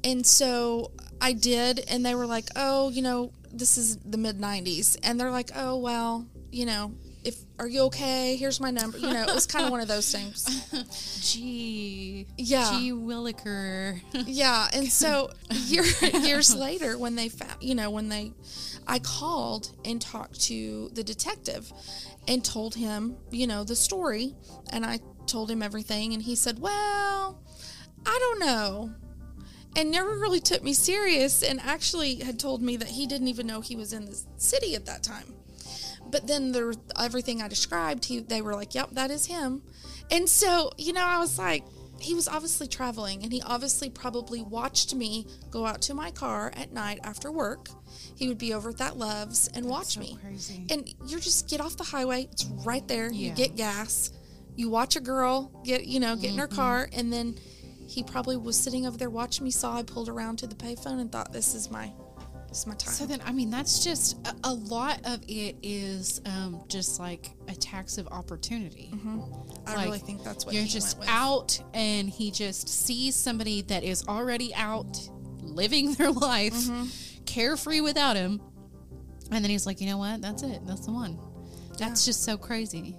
[0.02, 0.90] and so
[1.24, 5.18] i did and they were like oh you know this is the mid 90s and
[5.18, 6.92] they're like oh well you know
[7.24, 9.88] if are you okay here's my number you know it was kind of one of
[9.88, 10.44] those things
[11.32, 12.26] Gee.
[12.36, 12.70] Yeah.
[12.78, 13.98] Gee Williker.
[14.26, 18.32] yeah and so year, years later when they found you know when they
[18.86, 21.72] i called and talked to the detective
[22.28, 24.34] and told him you know the story
[24.70, 27.40] and i told him everything and he said well
[28.04, 28.92] i don't know
[29.76, 33.46] and never really took me serious and actually had told me that he didn't even
[33.46, 35.34] know he was in the city at that time
[36.10, 39.62] but then the everything I described, he they were like, "Yep, that is him."
[40.12, 41.64] And so, you know, I was like,
[41.98, 46.52] he was obviously traveling, and he obviously probably watched me go out to my car
[46.54, 47.68] at night after work.
[48.14, 50.16] He would be over at that Loves and watch so me.
[50.22, 50.66] crazy.
[50.70, 53.10] And you just get off the highway; it's right there.
[53.10, 54.12] You get gas,
[54.54, 56.54] you watch a girl get, you know, get in her Mm-hmm.
[56.56, 57.34] car, and then
[57.86, 59.50] he probably was sitting over there watching me.
[59.50, 61.90] Saw I pulled around to the payphone and thought, "This is my."
[62.48, 62.92] this is my time.
[62.94, 67.30] So then, I mean, that's just a, a lot of it is um, just like
[67.48, 68.92] attacks of opportunity.
[69.66, 73.82] I like, really think that's what You're just out, and he just sees somebody that
[73.82, 74.96] is already out
[75.42, 76.84] living their life, Mm-hmm.
[77.26, 78.40] carefree without him,
[79.32, 80.22] and then he's like, you know what?
[80.22, 80.60] That's it.
[80.64, 81.18] That's the one.
[81.76, 82.96] That's just so crazy.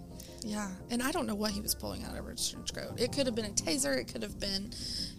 [0.48, 3.00] Yeah, and I don't know what he was pulling out of his trench coat.
[3.00, 3.98] It could have been a taser.
[3.98, 4.72] It could have been,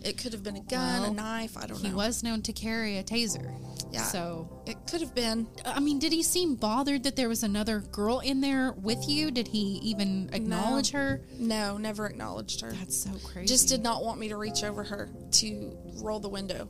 [0.04, 1.56] it could have been a gun, Well, a knife.
[1.56, 1.88] I don't He know.
[1.88, 3.52] He was known to carry a taser.
[3.90, 4.02] Yeah.
[4.02, 5.48] So, It could have been.
[5.64, 9.32] I mean, did he seem bothered that there was another girl in there with you?
[9.32, 11.22] Did he even acknowledge her?
[11.38, 12.70] No, never acknowledged her.
[12.70, 13.48] That's so crazy.
[13.48, 16.68] Just did not want me to reach over her to roll the window.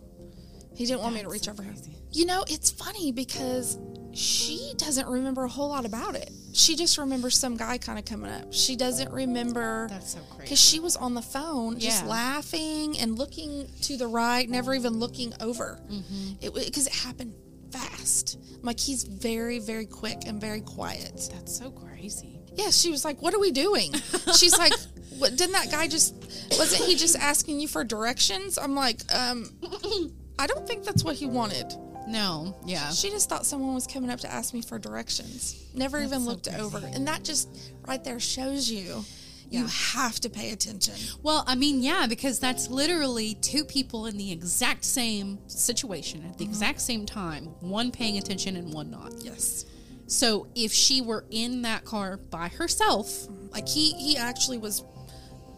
[0.75, 1.75] He didn't want me to reach so over her.
[2.11, 3.79] You know, it's funny because
[4.17, 6.31] she doesn't remember a whole lot about it.
[6.53, 8.53] She just remembers some guy kind of coming up.
[8.53, 10.43] She doesn't remember That's so crazy.
[10.43, 14.99] because she was on the phone just laughing and looking to the right, never even
[14.99, 15.79] looking over.
[15.91, 16.33] Mm-hmm.
[16.41, 17.35] It because it happened
[17.71, 18.39] fast.
[18.63, 21.29] Like he's very, very quick and very quiet.
[21.33, 22.41] That's so crazy.
[22.55, 23.93] Yeah, she was like, "What are we doing?"
[24.35, 24.73] She's like,
[25.19, 25.37] "What?
[25.37, 26.15] Didn't that guy just?
[26.59, 29.51] Wasn't he just asking you for directions?" I'm like, um,
[30.39, 31.75] I don't think that's what he wanted.
[32.07, 32.91] No, yeah.
[32.91, 35.67] She just thought someone was coming up to ask me for directions.
[35.75, 36.61] Never even so looked crazy.
[36.61, 37.49] over, and that just
[37.87, 39.05] right there shows you.
[39.49, 39.69] You Yeah.
[39.69, 40.95] have to pay attention.
[41.23, 46.37] Well, I mean, yeah, because that's literally two people in the exact same situation at
[46.37, 46.53] the mm-hmm.
[46.53, 49.13] exact same time, one paying attention and one not.
[49.21, 49.65] Yes.
[50.09, 53.47] So if she were in that car by herself, mm-hmm.
[53.57, 54.85] Like he he actually was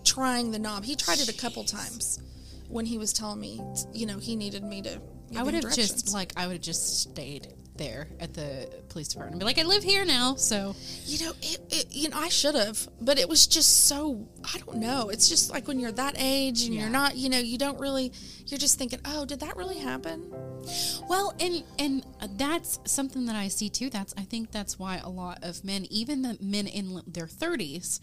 [0.04, 0.84] trying the knob.
[0.84, 2.20] He tried it a couple times
[2.68, 3.60] when he was telling me,
[3.92, 5.00] you know, he needed me to.
[5.36, 6.02] I would have directions.
[6.02, 9.58] just like I would have just stayed there at the police department and be like,
[9.58, 10.74] I live here now, so
[11.06, 14.58] You know, it, it you know, I should have, but it was just so I
[14.58, 15.10] don't know.
[15.10, 16.80] It's just like when you're that age and Yeah.
[16.82, 18.12] you're not, you know, you don't really
[18.46, 20.24] you're just thinking, "Oh, did that really happen?"
[21.08, 22.04] Well, and and
[22.36, 23.90] that's something that I see too.
[23.90, 28.00] That's I think that's why a lot of men, even the men in their 30s,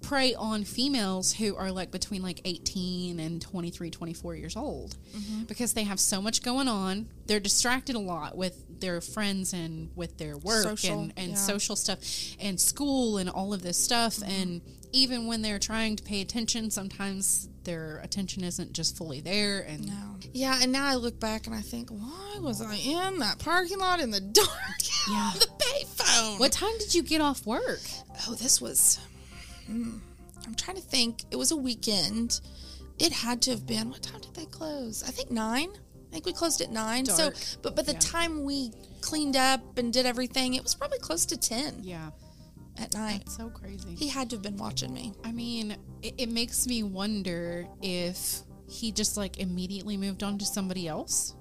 [0.00, 5.44] prey on females who are like between like 18 and 23, 24 years old mm-hmm.
[5.44, 7.08] because they have so much going on.
[7.26, 11.34] They're distracted a lot with their friends and with their work Social, and, and yeah.
[11.34, 11.98] social stuff
[12.40, 14.16] and school and all of this stuff.
[14.16, 14.30] Mm-hmm.
[14.30, 14.60] And
[14.92, 19.60] even when they're trying to pay attention, sometimes their attention isn't just fully there.
[19.60, 20.16] And No.
[20.32, 23.78] Yeah, and now I look back and I think, "Why was I in that parking
[23.78, 24.48] lot in the dark?"
[25.08, 25.32] Yeah.
[25.38, 26.38] the payphone.
[26.38, 27.80] what time did you get off work?
[28.26, 28.98] Oh, this was.
[29.68, 29.98] Hmm,
[30.46, 31.22] I'm trying to think.
[31.30, 32.40] It was a weekend.
[32.98, 33.90] It had to have been.
[33.90, 35.02] What time did they close?
[35.04, 35.70] I think nine.
[36.08, 37.04] I think we closed at nine.
[37.04, 37.36] Dark.
[37.36, 37.98] So, but by the Yeah.
[38.00, 42.10] time we cleaned up and did everything, it was probably close to ten Yeah.
[42.78, 43.22] at night.
[43.26, 43.94] That's so crazy.
[43.94, 45.12] He had to have been watching me.
[45.22, 50.44] I mean, it, it makes me wonder if he just like immediately moved on to
[50.46, 51.34] somebody else.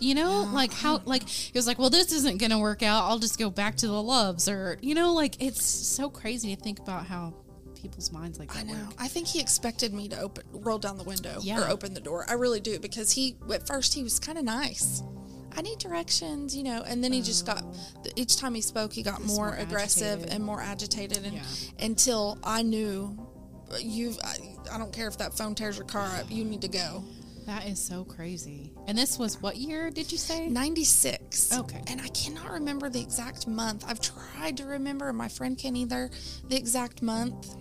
[0.00, 3.04] You know, like how, like he was like, "Well, this isn't gonna work out.
[3.04, 6.60] I'll just go back to the loves," or you know, like it's so crazy to
[6.62, 7.34] think about how
[7.80, 8.72] people's minds like that I know.
[8.74, 8.94] work.
[8.98, 11.60] I think he expected me to open, roll down the window Yeah.
[11.62, 12.24] or open the door.
[12.28, 15.02] I really do because he, at first, he was kind of nice.
[15.56, 17.62] I need directions, you know, and then he just got.
[17.64, 17.74] Oh.
[18.16, 20.34] Each time he spoke, he got more, more aggressive agitated.
[20.34, 21.42] and more agitated, and Yeah.
[21.80, 23.18] until I knew,
[23.80, 24.36] you, I,
[24.72, 27.02] I don't care if that phone tears your car up, you need to go.
[27.50, 28.70] That is so crazy.
[28.86, 30.48] And this was what year did you say?
[30.48, 31.58] 96.
[31.58, 31.82] Okay.
[31.88, 33.84] And I cannot remember the exact month.
[33.88, 36.10] I've tried to remember, and my friend can either
[36.46, 37.56] the exact month.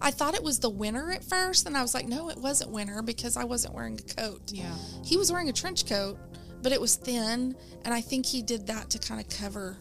[0.00, 2.70] I thought it was the winter at first, and I was like, no, it wasn't
[2.70, 4.40] winter because I wasn't wearing a coat.
[4.46, 4.74] Yeah.
[5.04, 6.16] He was wearing a trench coat,
[6.62, 9.76] but it was thin, and I think he did that to kind of cover.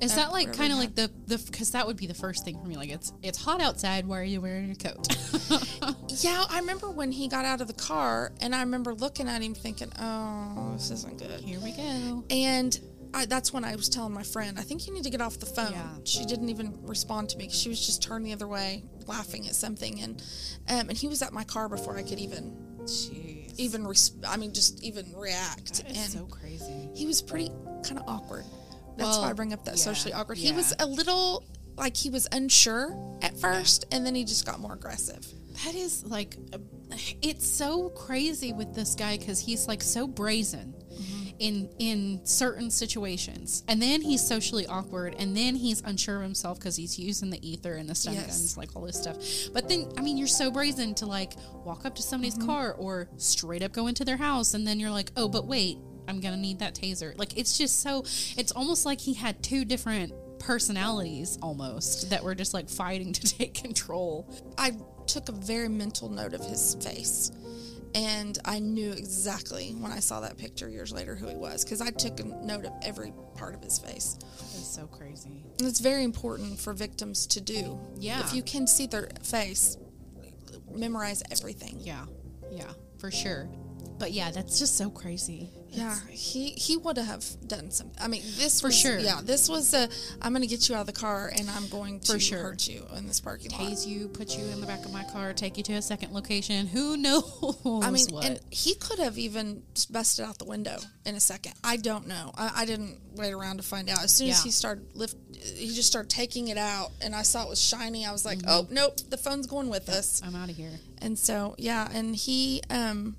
[0.00, 2.58] Is that like kind of like the the because that would be the first thing
[2.58, 2.76] for me.
[2.76, 4.06] Like it's it's hot outside.
[4.06, 5.06] Why are you wearing a coat?
[6.22, 9.40] Yeah, I remember when he got out of the car, and I remember looking at
[9.42, 11.40] him thinking, oh, this isn't good.
[11.40, 12.24] Here we go.
[12.28, 12.78] And
[13.14, 15.38] I, that's when I was telling my friend, I think you need to get off
[15.38, 15.72] the phone.
[15.72, 15.88] Yeah.
[16.04, 17.48] She didn't even respond to me.
[17.48, 20.00] She was just turned the other way, laughing at something.
[20.00, 20.22] And
[20.68, 23.58] um, and he was at my car before I could even Jeez.
[23.58, 25.74] even res- I mean just even react.
[25.76, 26.90] That is and so crazy.
[26.94, 27.50] he was pretty
[27.84, 28.44] kind of awkward.
[29.00, 30.36] That's Well, why I bring up that yeah, socially awkward.
[30.36, 31.44] He was a little
[31.76, 35.26] like he was unsure at first, and then he just got more aggressive.
[35.64, 36.36] That is like,
[37.22, 41.28] it's so crazy with this guy because he's like so brazen mm-hmm.
[41.38, 46.58] in in certain situations, and then he's socially awkward, and then he's unsure of himself
[46.58, 48.26] because he's using the ether and the stun Yes.
[48.26, 49.16] guns, like all this stuff.
[49.54, 51.32] But then, I mean, you're so brazen to like
[51.64, 52.46] walk up to somebody's mm-hmm.
[52.46, 55.78] car or straight up go into their house, and then you're like, oh, but wait,
[56.10, 57.16] I'm gonna need that taser.
[57.18, 58.00] Like it's just so,
[58.36, 63.38] it's almost like he had two different personalities almost that were just like fighting to
[63.38, 64.28] take control.
[64.58, 64.72] I
[65.06, 67.30] took a very mental note of his face.
[67.92, 71.80] And I knew exactly when I saw that picture years later who he was because
[71.80, 74.16] I took a note of every part of his face.
[74.38, 75.42] That's so crazy.
[75.58, 77.80] And it's very important for victims to do.
[77.96, 78.20] Yeah.
[78.20, 79.76] If you can see their face,
[80.72, 81.78] memorize everything.
[81.80, 82.04] Yeah,
[82.52, 83.48] yeah, for sure.
[83.98, 85.50] But yeah, that's just so crazy.
[85.72, 87.96] Yeah, he he would have done something.
[88.02, 88.98] I mean, this For was, sure.
[88.98, 89.88] Yeah, this was a.
[90.20, 92.40] I'm going to get you out of the car and I'm going to For sure.
[92.42, 93.60] hurt you in this parking lot.
[93.60, 96.12] Tase you, put you in the back of my car, take you to a second
[96.12, 96.66] location.
[96.66, 97.56] Who knows?
[97.64, 98.24] I mean, what?
[98.24, 101.52] and he could have even just busted out the window in a second.
[101.62, 102.32] I don't know.
[102.36, 104.02] I, I didn't wait around to find out.
[104.02, 107.44] As soon as he started lift, he just started taking it out, and I saw
[107.44, 108.04] it was shiny.
[108.06, 108.48] I was like, Mm-hmm.
[108.50, 110.20] oh nope, the phone's going with us.
[110.24, 110.72] I'm out of here.
[111.02, 113.16] And so yeah, and he, um,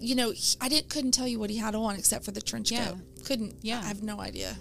[0.00, 2.40] you know, he, I didn't couldn't tell you what he had on except for the
[2.40, 2.88] trench Yeah.
[2.88, 2.98] coat.
[3.24, 3.56] Couldn't.
[3.62, 3.80] Yeah.
[3.80, 4.56] I have no idea.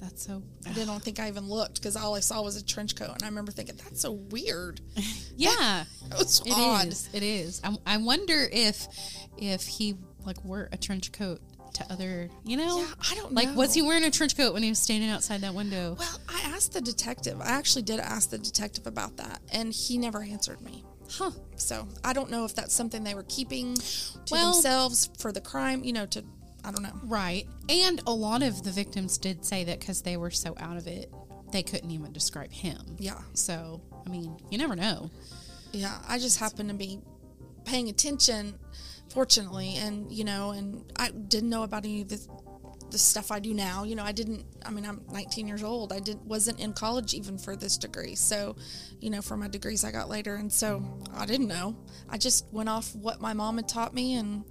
[0.00, 0.42] That's so.
[0.66, 3.22] I didn't think I even looked because all I saw was a trench coat, and
[3.22, 4.80] I remember thinking that's so weird.
[5.36, 6.88] Yeah, That was it odd.
[6.88, 7.08] is.
[7.12, 7.60] It is.
[7.64, 8.86] I, I wonder if
[9.38, 11.40] if he like wore a trench coat
[11.74, 13.54] to other, you know, Yeah, I don't like know.
[13.54, 15.96] was he wearing a trench coat when he was standing outside that window?
[15.98, 17.40] Well, I asked the detective.
[17.40, 20.84] I actually did ask the detective about that, and he never answered me.
[21.10, 21.30] Huh.
[21.56, 23.82] So I don't know if that's something they were keeping to
[24.30, 25.84] Well- themselves for the crime.
[25.84, 26.24] You know, to
[26.64, 26.98] I don't know.
[27.04, 27.46] Right.
[27.68, 30.86] And a lot of the victims did say that because they were so out of
[30.86, 31.10] it,
[31.52, 32.96] they couldn't even describe him.
[32.98, 35.10] Yeah, So, I mean, you never know.
[35.72, 35.98] yeah.
[36.06, 37.00] I just happened to be
[37.64, 38.58] paying attention,
[39.08, 42.20] fortunately, and you know, and I didn't know about any of the
[42.90, 43.84] the stuff I do now.
[43.84, 44.44] You know, I didn't.
[44.64, 45.92] I mean, I'm 19 years old.
[45.92, 48.14] I didn't wasn't in college even for this degree.
[48.14, 48.56] So,
[49.00, 50.82] you know, for my degrees I got later, and so
[51.14, 51.76] I didn't know.
[52.08, 54.44] I just went off what my mom had taught me and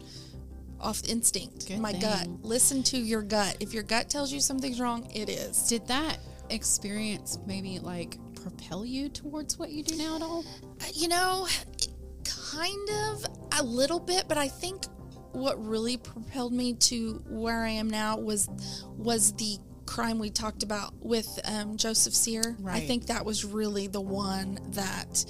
[0.79, 2.27] off instinct, Good my gut.
[2.41, 3.57] Listen to your gut.
[3.59, 5.67] If your gut tells you something's wrong, it is.
[5.67, 6.19] Did that
[6.49, 10.45] experience maybe like propel you towards what you do now at all?
[10.81, 11.47] Uh, you know,
[12.23, 13.25] kind of
[13.59, 14.83] a little bit, but I think
[15.33, 18.49] what really propelled me to where I am now was
[18.97, 22.55] was the crime we talked about with um, Joseph Sear.
[22.67, 25.25] I think that was really the one that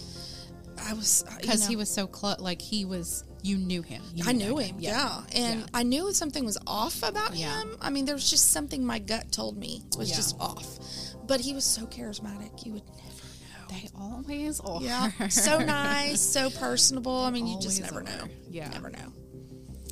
[0.86, 4.02] I was uh, you Because he was so close, like he was, you knew him.
[4.14, 4.82] You I knew that him, guy.
[4.82, 5.66] yeah, and Yeah.
[5.74, 7.62] I knew something was off about Yeah.
[7.62, 7.78] him.
[7.82, 10.16] I mean, there was just something my gut told me was Yeah.
[10.18, 10.80] just off.
[11.28, 12.66] But he was so charismatic.
[12.66, 13.00] You would never.
[13.06, 13.78] Know.
[13.82, 14.82] They always are.
[14.82, 17.16] Yeah, so nice, so personable.
[17.18, 18.04] I mean, you just never are.
[18.04, 18.26] know.
[18.50, 18.70] Yeah.
[18.70, 19.14] never know.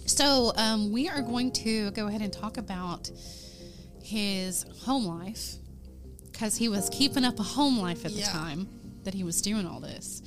[0.07, 3.11] So, um, we are going to go ahead and talk about
[4.01, 5.55] his home life
[6.31, 8.31] because he was keeping up a home life at the Yeah.
[8.31, 8.67] time
[9.03, 10.21] that he was doing all this.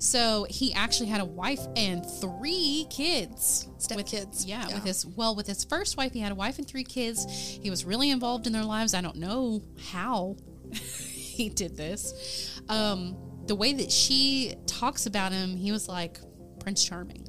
[0.00, 3.68] So he actually had a wife and three kids.
[3.78, 4.74] Step with, kids, Yeah, yeah.
[4.74, 7.24] with his well, with his first wife, he had a wife and three kids.
[7.62, 8.94] He was really involved in their lives.
[8.94, 9.62] I don't know
[9.92, 10.36] how
[10.72, 12.60] he did this.
[12.68, 13.16] Um,
[13.46, 16.18] the way that she talks about him, he was like
[16.60, 17.26] Prince Charming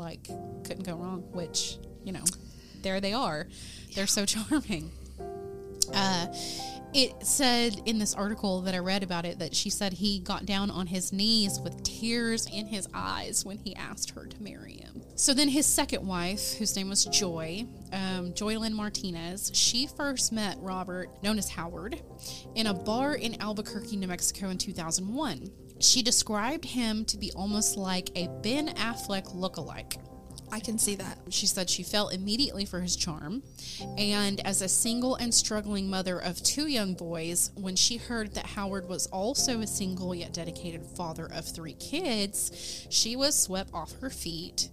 [0.00, 0.24] like
[0.64, 2.24] couldn't go wrong which you know
[2.82, 3.46] there they are
[3.94, 4.90] they're so charming
[5.94, 6.26] uh
[6.92, 10.44] it said in this article that I read about it that she said he got
[10.44, 14.72] down on his knees with tears in his eyes when he asked her to marry
[14.72, 15.02] him.
[15.14, 20.56] So then his second wife, whose name was Joy, um, Joylyn Martinez, she first met
[20.60, 22.00] Robert, known as Howard,
[22.56, 25.50] in a bar in Albuquerque, New Mexico in 2001.
[25.80, 29.96] She described him to be almost like a Ben Affleck lookalike.
[30.52, 31.18] I can see that.
[31.28, 33.42] She said she fell immediately for his charm.
[33.96, 38.46] And as a single and struggling mother of two young boys, when she heard that
[38.46, 43.92] Howard was also a single yet dedicated father of three kids, she was swept off
[44.00, 44.68] her feet.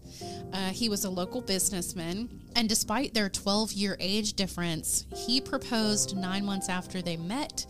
[0.51, 6.18] Uh, he was a local businessman, and despite their 12 year age difference, he proposed
[6.18, 7.66] nine months after they met,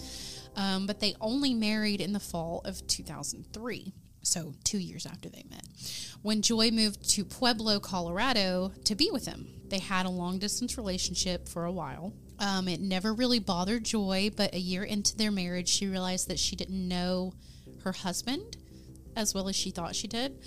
[0.57, 3.93] um, but they only married in the fall of 2003
[4.27, 5.63] so two years after they met,
[6.21, 9.47] when Joy moved to Pueblo, Colorado to be with him.
[9.69, 12.13] They had a long distance relationship for a while.
[12.39, 16.39] Um, it never really bothered Joy, but a year into their marriage, she realized that
[16.39, 17.33] she didn't know
[17.83, 18.57] her husband
[19.15, 20.37] as well as she thought she did.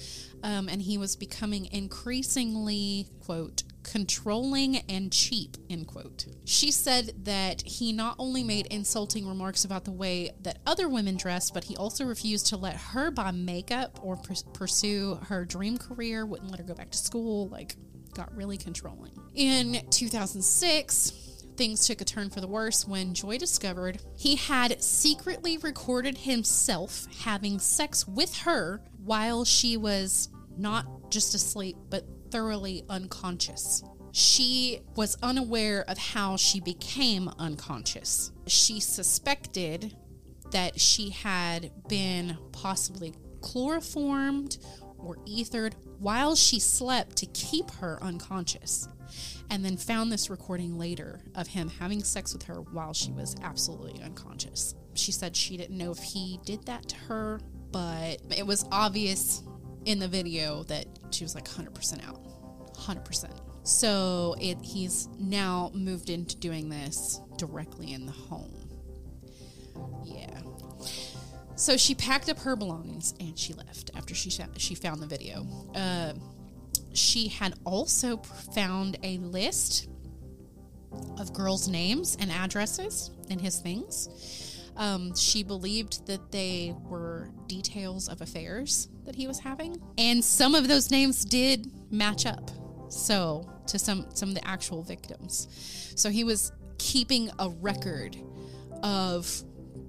[0.44, 6.26] Um, and he was becoming increasingly, quote, controlling and cheap, end quote.
[6.44, 11.16] She said that he not only made insulting remarks about the way that other women
[11.16, 15.78] dress, but he also refused to let her buy makeup or pers- pursue her dream
[15.78, 17.76] career, wouldn't let her go back to school, like,
[18.14, 19.12] got really controlling.
[19.34, 25.58] In 2006, things took a turn for the worse when Joy discovered he had secretly
[25.58, 33.82] recorded himself having sex with her while she was not just asleep, but thoroughly unconscious.
[34.12, 38.32] She was unaware of how she became unconscious.
[38.46, 39.96] She suspected
[40.50, 44.58] that she had been possibly chloroformed
[44.98, 48.88] or ethered while she slept to keep her unconscious.
[49.48, 53.34] And then found this recording later of him having sex with her while she was
[53.42, 54.74] absolutely unconscious.
[54.94, 57.40] She said she didn't know if he did that to her,
[57.72, 59.42] but it was obvious
[59.84, 62.22] in the video that she was like 100% out.
[62.74, 63.40] 100%.
[63.62, 68.54] So it, he's now moved into doing this directly in the home.
[70.04, 70.40] Yeah.
[71.56, 75.46] So she packed up her belongings and she left after she she found the video.
[75.74, 76.14] Uh,
[76.92, 78.16] she had also
[78.54, 79.88] found a list
[81.18, 84.58] of girls' names and addresses in his things.
[84.76, 90.54] Um, she believed that they were details of affairs that he was having, and some
[90.54, 92.50] of those names did match up.
[92.88, 95.92] So to some some of the actual victims.
[95.96, 98.16] So he was keeping a record
[98.82, 99.42] of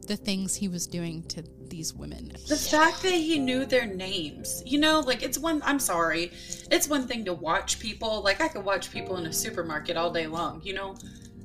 [0.07, 2.33] the things he was doing to these women.
[2.47, 6.31] The fact that he knew their names, you know, like it's one, I'm sorry,
[6.69, 8.21] it's one thing to watch people.
[8.21, 10.95] Like I could watch people in a supermarket all day long, you know,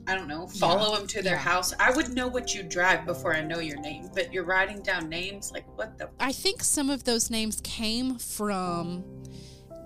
[0.09, 1.39] I don't know, follow them to their Yeah.
[1.41, 1.75] house.
[1.81, 5.09] I would know what you drive before I know your name, but you're writing down
[5.09, 6.09] names, like what the?
[6.21, 9.05] I think some of those names came from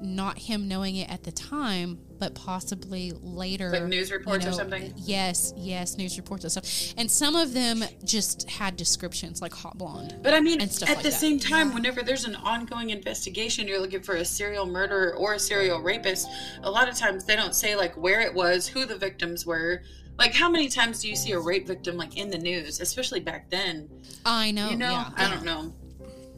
[0.02, 3.70] not him knowing it at the time, but possibly later.
[3.70, 4.94] Like news reports or something?
[4.96, 6.94] Yes, yes, news reports and stuff.
[6.96, 10.16] And some of them just had descriptions like hot blonde.
[10.22, 11.12] But I mean, at like the that.
[11.12, 15.38] same time, whenever there's an ongoing investigation, you're looking for a serial murderer or a
[15.38, 16.28] serial rapist.
[16.62, 19.82] A lot of times they don't say like where it was, who the victims were.
[20.20, 23.20] Like how many times do you see a rape victim like in the news, especially
[23.20, 23.88] back then?
[24.26, 24.68] I know.
[24.68, 25.10] You know, yeah.
[25.16, 25.72] I don't know.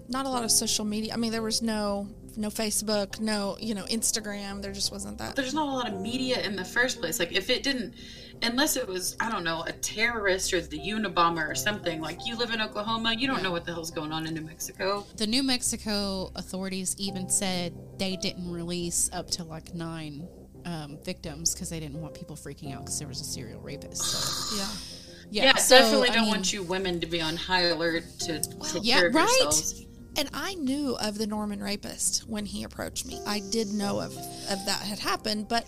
[0.08, 1.12] Not a lot of social media.
[1.12, 2.06] I mean, there was no
[2.36, 4.62] no Facebook, no you know Instagram.
[4.62, 5.34] There just wasn't that.
[5.34, 7.18] There's not a lot of media in the first place.
[7.18, 7.94] Like if it didn't,
[8.42, 12.00] unless it was I don't know a terrorist or the Unabomber or something.
[12.00, 14.42] Like you live in Oklahoma, you don't know what the hell's going on in New
[14.42, 15.04] Mexico.
[15.16, 20.28] The New Mexico authorities even said they didn't release up to like nine
[20.64, 24.02] um, victims because they didn't want people freaking out because there was a serial rapist.
[24.02, 24.56] So,
[25.32, 25.44] Yeah.
[25.44, 28.04] yeah, Yeah, so, definitely I don't mean, want you women to be on high alert
[28.20, 29.28] to take yeah, care of right.
[29.40, 29.86] yourselves.
[30.16, 33.18] And I knew of the Norman rapist when he approached me.
[33.26, 34.12] I did know of,
[34.50, 35.64] of that had happened, but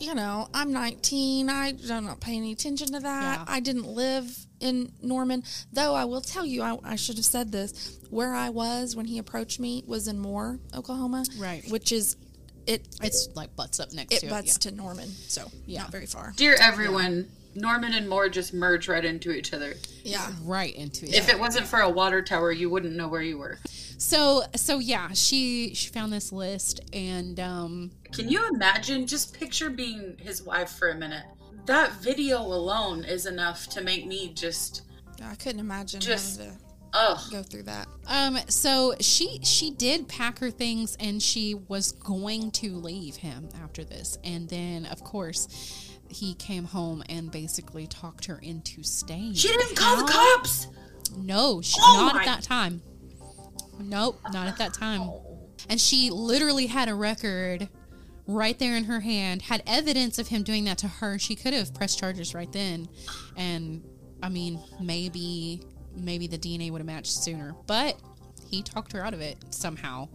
[0.00, 1.50] you know, I'm 19.
[1.50, 3.38] I don't not pay any attention to that.
[3.38, 3.44] Yeah.
[3.46, 5.42] I didn't live in Norman,
[5.72, 5.94] though.
[5.94, 7.98] I will tell you, I, I should have said this.
[8.10, 11.68] Where I was when he approached me was in Moore, Oklahoma, Right.
[11.70, 12.16] Which is
[12.68, 12.86] it.
[13.02, 14.60] It's like butts up next It to butts it.
[14.62, 15.82] to Norman, so Yeah.
[15.82, 16.32] not very far.
[16.36, 19.74] Dear everyone, Norman and Moore just merge right into each other.
[20.04, 20.28] Yeah.
[20.28, 20.34] Yeah.
[20.42, 21.14] Right into it.
[21.14, 23.58] If it wasn't for a water tower, you wouldn't know where you were.
[23.98, 29.06] So so yeah, she she found this list and um Can you imagine?
[29.06, 31.24] Just picture being his wife for a minute.
[31.66, 34.82] That video alone is enough to make me just,
[35.22, 36.58] I couldn't imagine Just- having to
[36.94, 37.18] ugh.
[37.30, 37.86] go through that.
[38.06, 43.48] um so she she did pack her things and she was going to leave him
[43.62, 49.34] after this and then of course he came home and basically talked her into staying.
[49.34, 50.66] She didn't call the cops.
[51.14, 52.80] No, she, Oh not my- at that time.
[53.78, 55.10] Nope, not at that time.
[55.68, 57.68] And she literally had a record
[58.26, 61.18] right there in her hand, had evidence of him doing that to her.
[61.18, 62.88] She could have pressed charges right then.
[63.36, 63.84] And
[64.22, 65.60] I mean, maybe
[65.96, 67.96] maybe the DNA would have matched sooner, but
[68.48, 70.08] he talked her out of it somehow.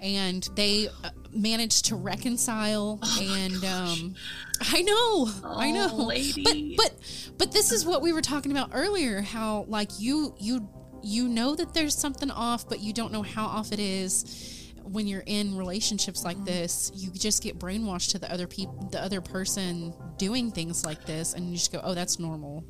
[0.00, 4.14] And they uh, managed to reconcile and um
[4.60, 5.30] I know.
[5.44, 5.88] I know.
[5.92, 6.74] Oh, lady.
[6.76, 10.68] But but but this is what we were talking about earlier how like you you
[11.02, 15.06] you know that there's something off but you don't know how off it is when
[15.06, 19.20] you're in relationships like this you just get brainwashed to the other people the other
[19.20, 22.64] person doing things like this and you just go oh that's normal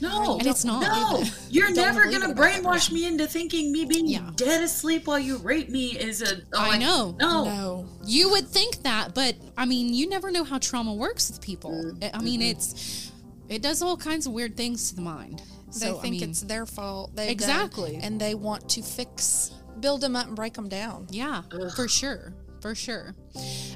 [0.00, 0.82] No, And it's not.
[0.82, 4.30] No, you're Don't never gonna brainwash me into thinking me being Yeah.
[4.36, 6.36] dead asleep while you rape me is a.
[6.52, 7.16] oh, I like, know.
[7.18, 7.88] No, No.
[8.04, 11.70] you would think that but i mean you never know how trauma works with people
[11.72, 12.16] Mm-hmm.
[12.16, 13.10] i mean it's
[13.48, 16.30] it does all kinds of weird things to the mind They so think I mean,
[16.30, 17.14] it's their fault.
[17.14, 17.92] They've Exactly.
[17.92, 21.06] done, and they want to fix, build them up and break them down.
[21.10, 21.42] Yeah,
[21.76, 22.32] for sure.
[22.62, 23.14] For sure.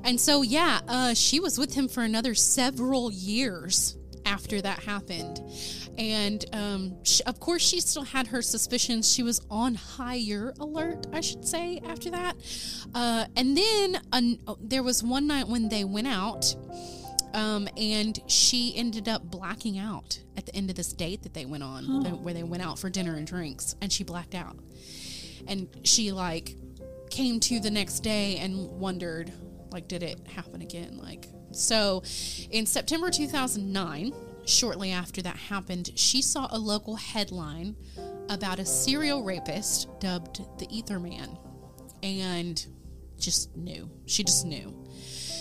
[0.04, 3.97] And so, yeah, uh, she was with him for another several years
[4.28, 5.40] after that happened.
[5.98, 9.12] And um, sh of course, she still had her suspicions.
[9.12, 12.36] She was on higher alert, I should say, after that.
[12.94, 16.54] Uh, and then an there was one night when they went out.
[17.34, 21.44] Um, and she ended up blacking out at the end of this date that they
[21.44, 21.84] went on,
[22.22, 24.56] where they went out for dinner and drinks, and she blacked out
[25.48, 26.56] and she like
[27.10, 29.32] came to the next day and wondered
[29.72, 32.02] like did it happen again like so
[32.50, 34.12] in september 2009
[34.44, 37.76] shortly after that happened she saw a local headline
[38.28, 41.38] about a serial rapist dubbed the ether man
[42.02, 42.66] and
[43.18, 43.90] just knew.
[44.06, 44.74] She just knew.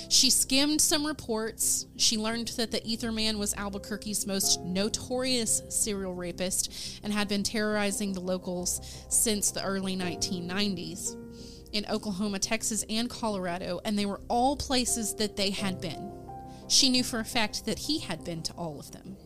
[0.10, 1.86] She skimmed some reports.
[1.98, 7.44] She learned that the Ether Man was Albuquerque's most notorious serial rapist and had been
[7.44, 11.16] terrorizing the locals since the early 1990s
[11.74, 16.12] in Oklahoma, Texas, and Colorado, and they were all places that they had been.
[16.68, 19.18] She knew for a fact that he had been to all of them.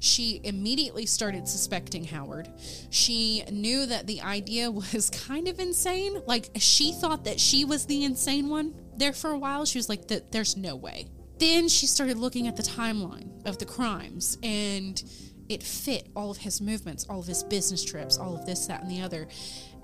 [0.00, 2.48] She immediately started suspecting Howard.
[2.90, 6.20] She knew that the idea was kind of insane.
[6.26, 9.64] Like, she thought that she was the insane one there for a while.
[9.64, 11.06] She was like, there's no way.
[11.38, 15.02] Then she started looking at the timeline of the crimes and
[15.48, 18.82] it fit all of his movements, all of his business trips, all of this, that,
[18.82, 19.28] and the other.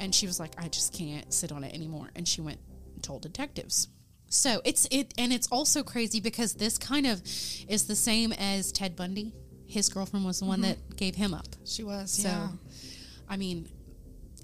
[0.02, 2.10] And she was like, I just can't sit on it anymore.
[2.16, 2.58] And she went
[2.92, 3.86] and told detectives.
[4.28, 7.22] So it's it and it's also crazy because this kind of
[7.68, 9.32] is the same as Ted Bundy.
[9.66, 10.96] His girlfriend was the one that mm-hmm.
[10.96, 11.46] gave him up.
[11.64, 12.10] She was.
[12.10, 12.48] So yeah.
[13.28, 13.68] I mean,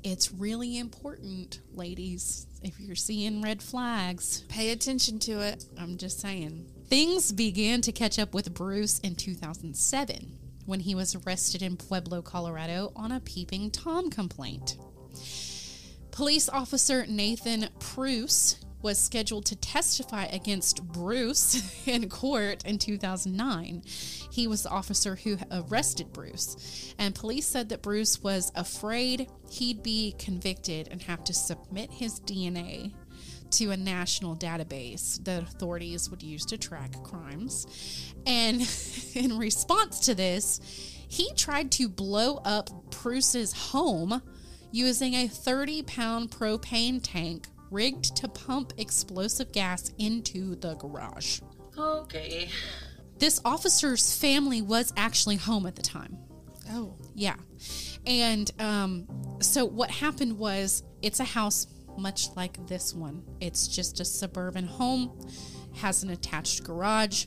[0.04, 4.42] it's really important, ladies, if you're seeing red flags.
[4.48, 5.64] Pay attention to it.
[5.76, 6.66] I'm just saying.
[6.86, 12.22] Things began to catch up with Bruce in 2007 when he was arrested in Pueblo,
[12.22, 14.76] Colorado on a peeping Tom complaint.
[16.18, 23.84] Police officer Nathan Pruce was scheduled to testify against Bruce in court in 2009.
[24.32, 29.84] He was the officer who arrested Bruce, and police said that Bruce was afraid he'd
[29.84, 32.94] be convicted and have to submit his DNA
[33.52, 37.64] to a national database that authorities would use to track crimes.
[38.26, 38.68] And
[39.14, 40.60] in response to this,
[41.06, 44.20] he tried to blow up Bruce's home
[44.70, 51.40] using a 30 pound propane tank rigged to pump explosive gas into the garage.
[51.76, 52.48] Okay.
[53.18, 56.18] This officer's family was actually home at the time.
[56.70, 56.94] Oh.
[57.14, 57.36] Yeah.
[58.06, 59.06] And um,
[59.40, 61.66] so what happened was it's a house
[61.96, 63.22] much like this one.
[63.40, 65.18] It's just a suburban home,
[65.78, 67.26] has an attached garage.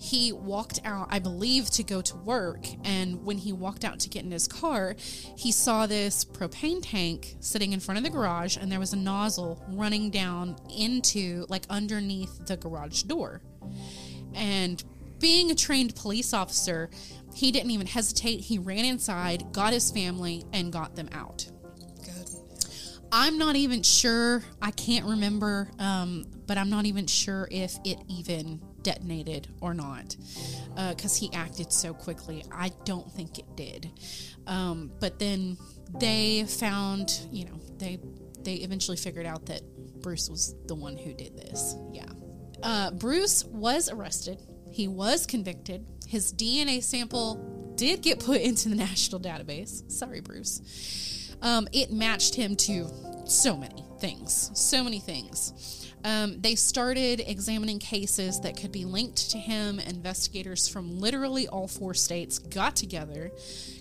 [0.00, 2.66] He walked out, I believe, to go to work.
[2.84, 4.96] And when he walked out to get in his car,
[5.36, 8.96] he saw this propane tank sitting in front of the garage, and there was a
[8.96, 13.42] nozzle running down into, like, underneath the garage door.
[14.34, 14.82] And
[15.18, 16.90] being a trained police officer,
[17.34, 18.40] he didn't even hesitate.
[18.40, 21.50] He ran inside, got his family, and got them out.
[23.10, 24.42] I'm not even sure.
[24.60, 30.16] I can't remember, um, but I'm not even sure if it even detonated or not
[30.90, 32.44] because he acted so quickly.
[32.52, 33.90] I don't think it did.
[34.46, 35.58] Um, but then
[35.98, 37.98] they found, you know, they
[38.42, 39.62] they eventually figured out that
[40.00, 41.74] Bruce was the one who did this.
[41.92, 42.06] Yeah.
[42.62, 44.40] Uh, Bruce was arrested.
[44.70, 45.86] He was convicted.
[46.06, 49.90] His DNA sample did get put into the national database.
[49.90, 50.62] Sorry, Bruce.
[51.42, 52.88] Um, it matched him to
[53.26, 54.50] so many things.
[54.54, 55.92] So many things.
[56.04, 59.80] Um, they started examining cases that could be linked to him.
[59.80, 63.30] Investigators from literally all four states got together,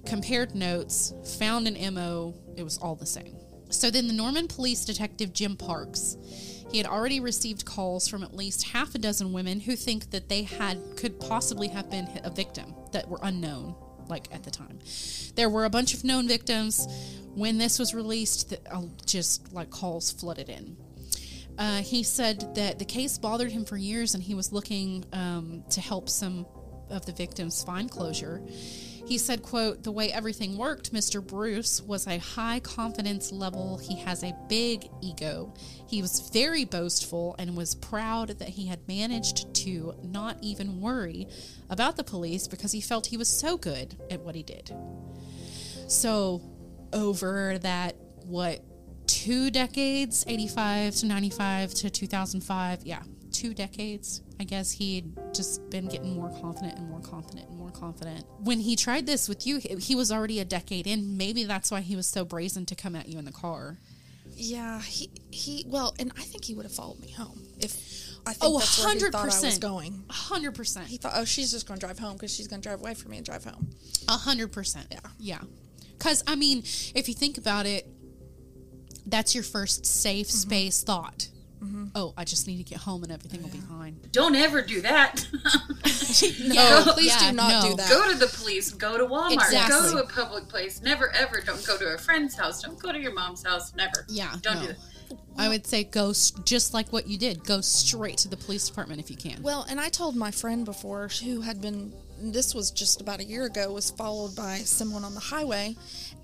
[0.06, 2.34] compared notes, found an MO.
[2.56, 3.36] It was all the same.
[3.70, 6.18] So then the Norman police detective Jim Parks,
[6.72, 10.30] he had already received calls from at least half a dozen women who think that
[10.30, 13.76] they had could possibly have been a victim that were unknown
[14.10, 14.80] like at the time.
[15.36, 16.88] There were a bunch of known victims.
[17.36, 20.76] When this was released, the, uh, just like calls flooded in.
[21.58, 25.64] Uh, he said that the case bothered him for years and he was looking um,
[25.72, 26.46] to help some
[26.90, 28.42] of the victims find closure.
[29.08, 31.26] He said, quote, the way everything worked, Mr.
[31.26, 33.78] Bruce was a high confidence level.
[33.78, 35.54] He has a big ego.
[35.88, 41.26] He was very boastful and was proud that he had managed to not even worry
[41.70, 44.76] about the police because he felt he was so good at what he did.
[45.88, 46.42] So,
[46.92, 47.96] over that,
[48.26, 48.60] what,
[49.08, 55.88] two decades, 85 to 95 to 2005, yeah, two decades, I guess he'd just been
[55.88, 58.26] getting more confident and more confident and more confident.
[58.40, 61.18] When he tried this with you, he was already a decade in.
[61.18, 63.78] Maybe that's why he was so brazen to come at you in the car.
[64.36, 65.66] Yeah, he he.
[65.68, 67.74] Well, and I think he would have followed me home if
[68.28, 69.60] I think Oh, that's where he thought I was 100%.
[69.62, 70.04] going.
[70.10, 70.86] A hundred percent.
[70.88, 72.94] He thought, oh, she's just going to drive home because she's going to drive away
[72.94, 73.70] from me and drive home.
[74.08, 74.88] A hundred percent.
[74.92, 75.00] Yeah.
[75.18, 75.40] Yeah.
[75.98, 76.60] Because, I mean,
[76.94, 77.88] if you think about it,
[79.08, 80.36] that's your first safe Mm-hmm.
[80.38, 81.30] space thought.
[81.64, 81.86] Mm-hmm.
[81.96, 84.00] Oh, I just need to get home and everything will be fine.
[84.12, 85.26] Don't ever do that.
[86.38, 87.90] Yeah, please do not do that.
[87.90, 88.72] go to the police.
[88.72, 89.34] Go to Walmart.
[89.34, 89.92] Exactly.
[89.92, 90.82] Go to a public place.
[90.82, 91.42] Never ever.
[91.42, 92.62] Don't go to a friend's house.
[92.62, 93.76] Don't go to your mom's house.
[93.76, 94.06] Never.
[94.08, 94.62] Yeah, Don't no.
[94.62, 94.78] do that.
[95.38, 97.44] I would say go just like what you did.
[97.44, 99.42] Go straight to the police department if you can.
[99.44, 103.24] Well, and I told my friend before who had been this was just about a
[103.24, 105.76] year ago, was followed by someone on the highway,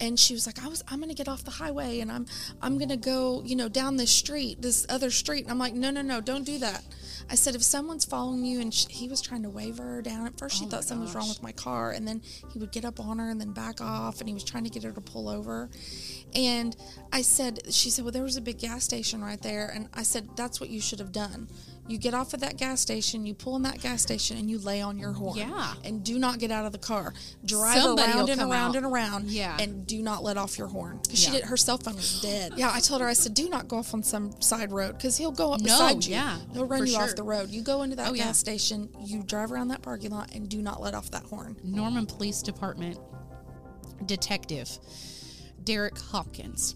[0.03, 2.25] and she was like, "I was, I'm gonna get off the highway, and I'm,
[2.61, 5.89] I'm gonna go, you know, down this street, this other street." And I'm like, "No,
[5.89, 6.83] no, no, don't do that."
[7.29, 10.27] I said, "If someone's following you," and sh he was trying to wave her down.
[10.27, 12.71] At first, she Oh thought something was wrong with my car, and then he would
[12.71, 14.91] get up on her and then back off, and he was trying to get her
[14.91, 15.69] to pull over.
[16.35, 16.75] And
[17.11, 19.71] I said, she said, well, there was a big gas station right there.
[19.73, 21.47] And I said, that's what you should have done.
[21.86, 24.57] You get off at that gas station, you pull in that gas station, and you
[24.57, 25.38] lay on your horn.
[25.38, 25.73] Yeah.
[25.84, 27.13] And do not get out of the car.
[27.45, 28.75] Drive Somebody around and around out.
[28.77, 29.25] and around.
[29.29, 29.57] Yeah.
[29.59, 30.99] And do not let off your horn.
[31.03, 32.53] Because she did, her cell phone was dead.
[32.57, 35.17] Yeah, I told her, I said, do not go off on some side road because
[35.17, 36.13] he'll go up No, beside you.
[36.13, 37.49] yeah, He'll run you off the road.
[37.49, 38.31] You go into that Oh, gas yeah.
[38.31, 41.57] station, you drive around that parking lot, and do not let off that horn.
[41.65, 42.97] Norman Police Department
[44.05, 44.69] detective
[45.63, 46.75] Derek Hopkins.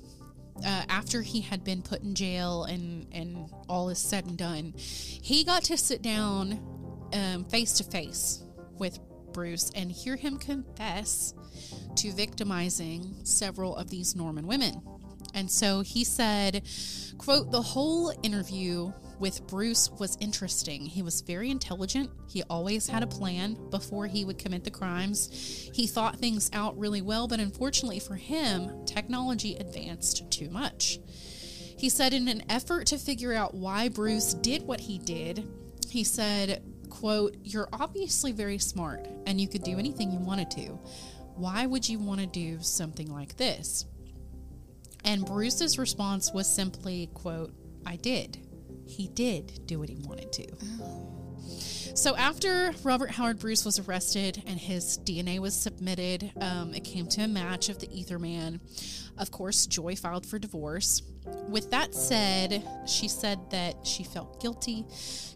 [0.65, 4.73] Uh, after he had been put in jail and, and all is said and done,
[4.75, 6.59] he got to sit down
[7.49, 8.43] face to face
[8.77, 8.99] with
[9.33, 11.33] Bruce and hear him confess
[11.95, 14.81] to victimizing several of these Norman women.
[15.33, 16.63] And so he said,
[17.17, 20.85] quote, the whole interview with Bruce was interesting.
[20.85, 22.09] He was very intelligent.
[22.27, 25.69] He always had a plan before he would commit the crimes.
[25.73, 30.99] He thought things out really well, but unfortunately for him, technology advanced too much.
[31.77, 35.47] He said, in an effort to figure out why Bruce did what he did,
[35.89, 40.79] he said, quote, You're obviously very smart and you could do anything you wanted to.
[41.35, 43.85] Why would you want to do something like this?
[45.05, 47.53] And Bruce's response was simply, quote,
[47.85, 48.46] I did.
[48.87, 50.47] He did do what he wanted to.
[51.97, 57.07] So after Robert Howard Bruce was arrested and his DNA was submitted, um, it came
[57.07, 58.61] to a match of the Ether Man.
[59.17, 61.01] Of course, Joy filed for divorce.
[61.49, 64.85] With that said, she said that she felt guilty.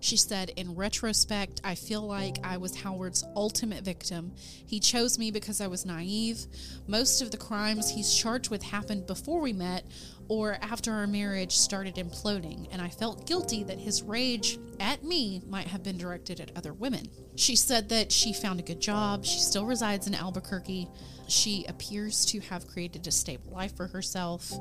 [0.01, 4.33] She said, in retrospect, I feel like I was Howard's ultimate victim.
[4.37, 6.45] He chose me because I was naive.
[6.87, 9.83] Most of the crimes he's charged with happened before we met
[10.31, 15.41] or after our marriage started imploding, and I felt guilty that his rage at me
[15.45, 17.05] might have been directed at other women.
[17.35, 19.25] She said that she found a good job.
[19.25, 20.87] She still resides in Albuquerque.
[21.27, 24.53] She appears to have created a stable life for herself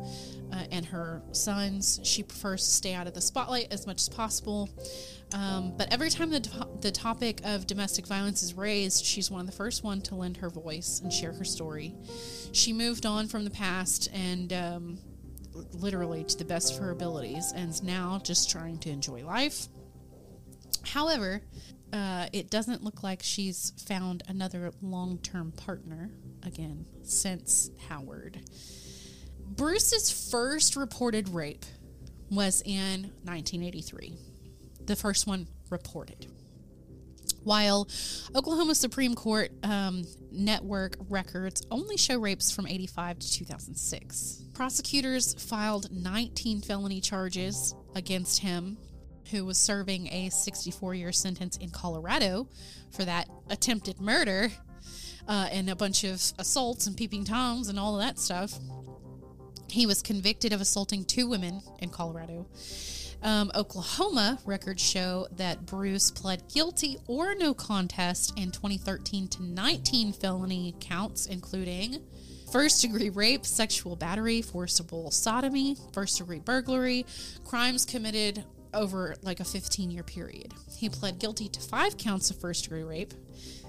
[0.52, 2.00] uh, and her sons.
[2.02, 4.68] She prefers to stay out of the spotlight as much as possible.
[5.32, 9.42] Um, but every time the, to- the topic of domestic violence is raised, she's one
[9.42, 11.94] of the first one to lend her voice and share her story.
[12.50, 14.98] She moved on from the past and um,
[15.72, 19.68] literally to the best of her abilities and is now just trying to enjoy life.
[20.84, 21.42] However,
[21.92, 26.10] uh, it doesn't look like she's found another long term partner
[26.44, 28.40] again since Howard.
[29.44, 31.64] Bruce's first reported rape
[32.30, 34.14] was in 1983,
[34.86, 36.26] the first one reported.
[37.42, 37.88] While
[38.34, 44.44] Oklahoma Supreme Court um, network records only show rapes from 85 to 2006.
[44.60, 48.76] Prosecutors filed 19 felony charges against him,
[49.30, 52.46] who was serving a 64 year sentence in Colorado
[52.90, 54.52] for that attempted murder
[55.26, 58.58] uh, and a bunch of assaults and peeping toms and all of that stuff.
[59.70, 62.46] He was convicted of assaulting two women in Colorado.
[63.22, 70.12] Um, Oklahoma records show that Bruce pled guilty or no contest in 2013 to 19
[70.12, 72.04] felony counts, including
[72.52, 77.06] first degree rape, sexual battery, forcible sodomy, first degree burglary,
[77.44, 80.54] crimes committed over like a 15 year period.
[80.76, 83.12] He pled guilty to five counts of first degree rape,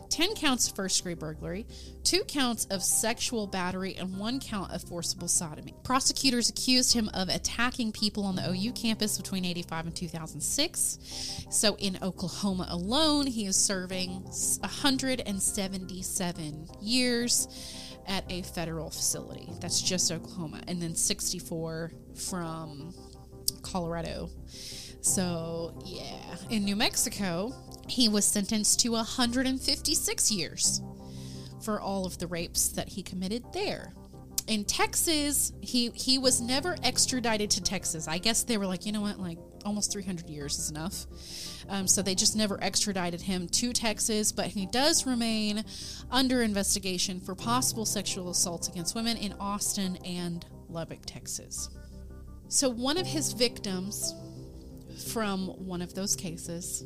[0.10, 1.66] 10 counts of first degree burglary,
[2.04, 5.74] two counts of sexual battery, and one count of forcible sodomy.
[5.84, 11.46] Prosecutors accused him of attacking people on the OU campus between 85 and 2006.
[11.50, 17.48] So in Oklahoma alone, he is serving 177 years
[18.12, 19.48] at a federal facility.
[19.62, 20.62] That's just Oklahoma.
[20.68, 22.94] And then 64 from
[23.62, 24.30] Colorado.
[25.00, 26.36] So, yeah.
[26.50, 27.54] In New Mexico,
[27.88, 30.82] he was sentenced to 156 years
[31.64, 33.94] for all of the rapes that he committed there.
[34.48, 38.08] In Texas, he he was never extradited to Texas.
[38.08, 41.06] I guess they were like, you know what, like almost 300 years is enough.
[41.70, 45.64] Um, so they just never extradited him to Texas, but he does remain
[46.10, 51.70] under investigation for possible sexual assaults against women in Austin and Lubbock, Texas.
[52.48, 54.14] So one of his victims
[55.08, 56.84] from one of those cases,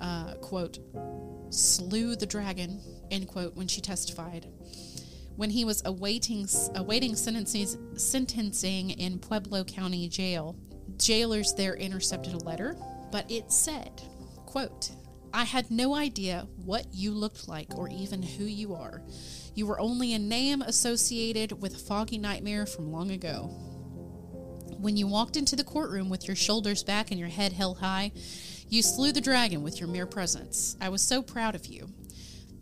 [0.00, 0.78] uh, quote,
[1.50, 4.46] slew the dragon, end quote, when she testified.
[5.40, 10.54] When he was awaiting awaiting sentencing, sentencing in Pueblo County Jail,
[10.98, 12.76] jailers there intercepted a letter,
[13.10, 14.02] but it said,
[14.44, 14.90] quote,
[15.32, 19.00] I had no idea what you looked like or even who you are.
[19.54, 23.46] You were only a name associated with a foggy nightmare from long ago.
[24.78, 28.12] When you walked into the courtroom with your shoulders back and your head held high,
[28.68, 30.76] you slew the dragon with your mere presence.
[30.82, 31.88] I was so proud of you.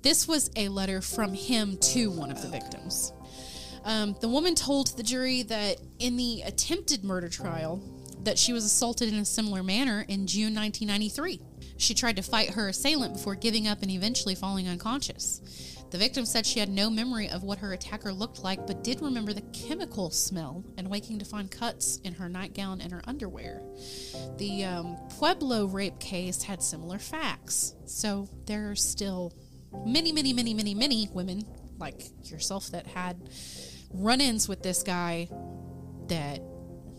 [0.03, 3.13] This was a letter from him to one of the victims.
[3.85, 7.83] Um, the woman told the jury that in the attempted murder trial,
[8.25, 11.41] that she was assaulted in a similar manner in June 1993.
[11.77, 15.77] She tried to fight her assailant before giving up and eventually falling unconscious.
[15.91, 19.01] The victim said she had no memory of what her attacker looked like, but did
[19.01, 23.63] remember the chemical smell and waking to find cuts in her nightgown and her underwear.
[24.37, 29.33] The um, Pueblo rape case had similar facts, so there are still
[29.85, 31.45] many, many, many, many, many women
[31.79, 33.17] like yourself that had
[33.93, 35.29] run ins with this guy
[36.09, 36.41] that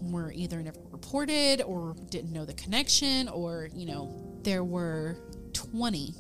[0.01, 5.17] were either never reported or didn't know the connection, or, you know, there were
[5.53, 6.13] 20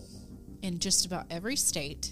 [0.61, 2.11] in just about every state.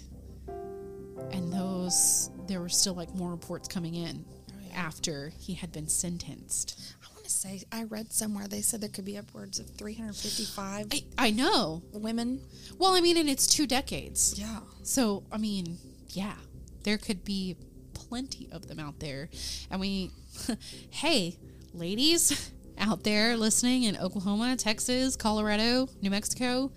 [1.32, 5.88] And those, there were still like more reports coming in oh, after he had been
[5.88, 6.94] sentenced.
[7.28, 11.30] To say, I read somewhere they said there could be upwards of 355 I, I
[11.30, 11.82] know.
[11.92, 12.40] women.
[12.78, 14.38] Well, I mean, and it's two decades.
[14.38, 14.60] Yeah.
[14.82, 15.76] So, I mean,
[16.08, 16.36] yeah,
[16.84, 17.56] there could be
[17.92, 19.28] plenty of them out there.
[19.70, 20.10] And we,
[20.90, 21.36] hey,
[21.74, 26.72] ladies out there listening in Oklahoma, Texas, Colorado, New Mexico,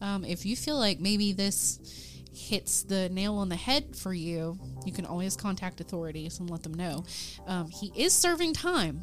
[0.00, 1.80] um, if you feel like maybe this
[2.32, 6.62] hits the nail on the head for you, you can always contact authorities and let
[6.62, 7.04] them know.
[7.48, 9.02] Um, he is serving time,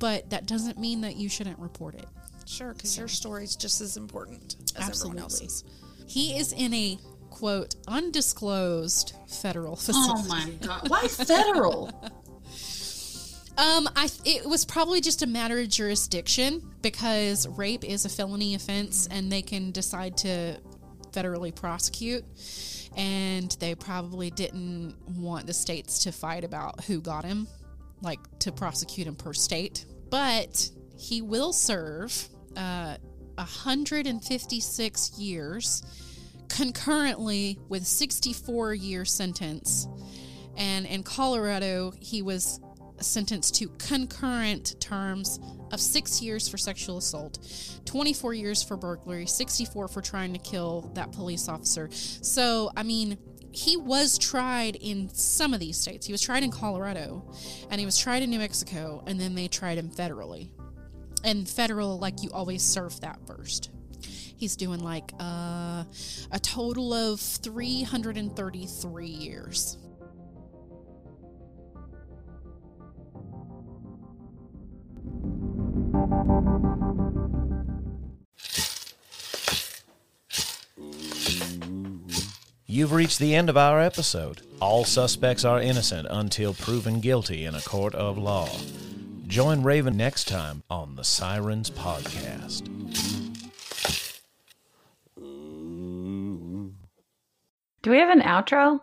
[0.00, 2.06] but that doesn't mean that you shouldn't report it.
[2.46, 5.62] Sure, because your story's just as important as everyone else's.
[6.08, 6.98] He is in a
[7.30, 10.22] quote undisclosed federal facility.
[10.24, 10.88] Oh my god!
[10.90, 11.92] Why federal?
[13.60, 18.54] Um, I it was probably just a matter of jurisdiction because rape is a felony
[18.54, 20.58] offense, and they can decide to
[21.12, 22.24] federally prosecute.
[22.96, 27.48] And they probably didn't want the states to fight about who got him,
[28.00, 29.84] like to prosecute him per state.
[30.10, 32.96] But he will serve uh,
[33.36, 35.82] 156 years
[36.48, 39.86] concurrently with 64 year sentence.
[40.56, 42.60] And in colorado he was
[43.00, 45.40] sentenced to concurrent terms
[45.72, 47.38] of six years for sexual assault
[47.86, 51.88] 24 years for burglary 64 for trying to kill that police officer.
[51.92, 53.16] So i mean
[53.52, 56.06] he was tried in some of these states.
[56.06, 57.30] He was tried in colorado
[57.70, 60.50] and he was tried in new mexico and then they tried him federally.
[61.24, 63.70] And federal like you always serve that first.
[64.36, 65.84] He's doing like uh,
[66.30, 69.76] a total of 333 years
[82.70, 84.42] You've reached the end of our episode.
[84.60, 88.48] All suspects are innocent until proven guilty in a court of law.
[89.26, 92.68] Join Raven next time on the Sirens Podcast.
[97.82, 98.78] Do we have an outro?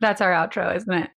[0.00, 1.10] That's our outro, isn't it?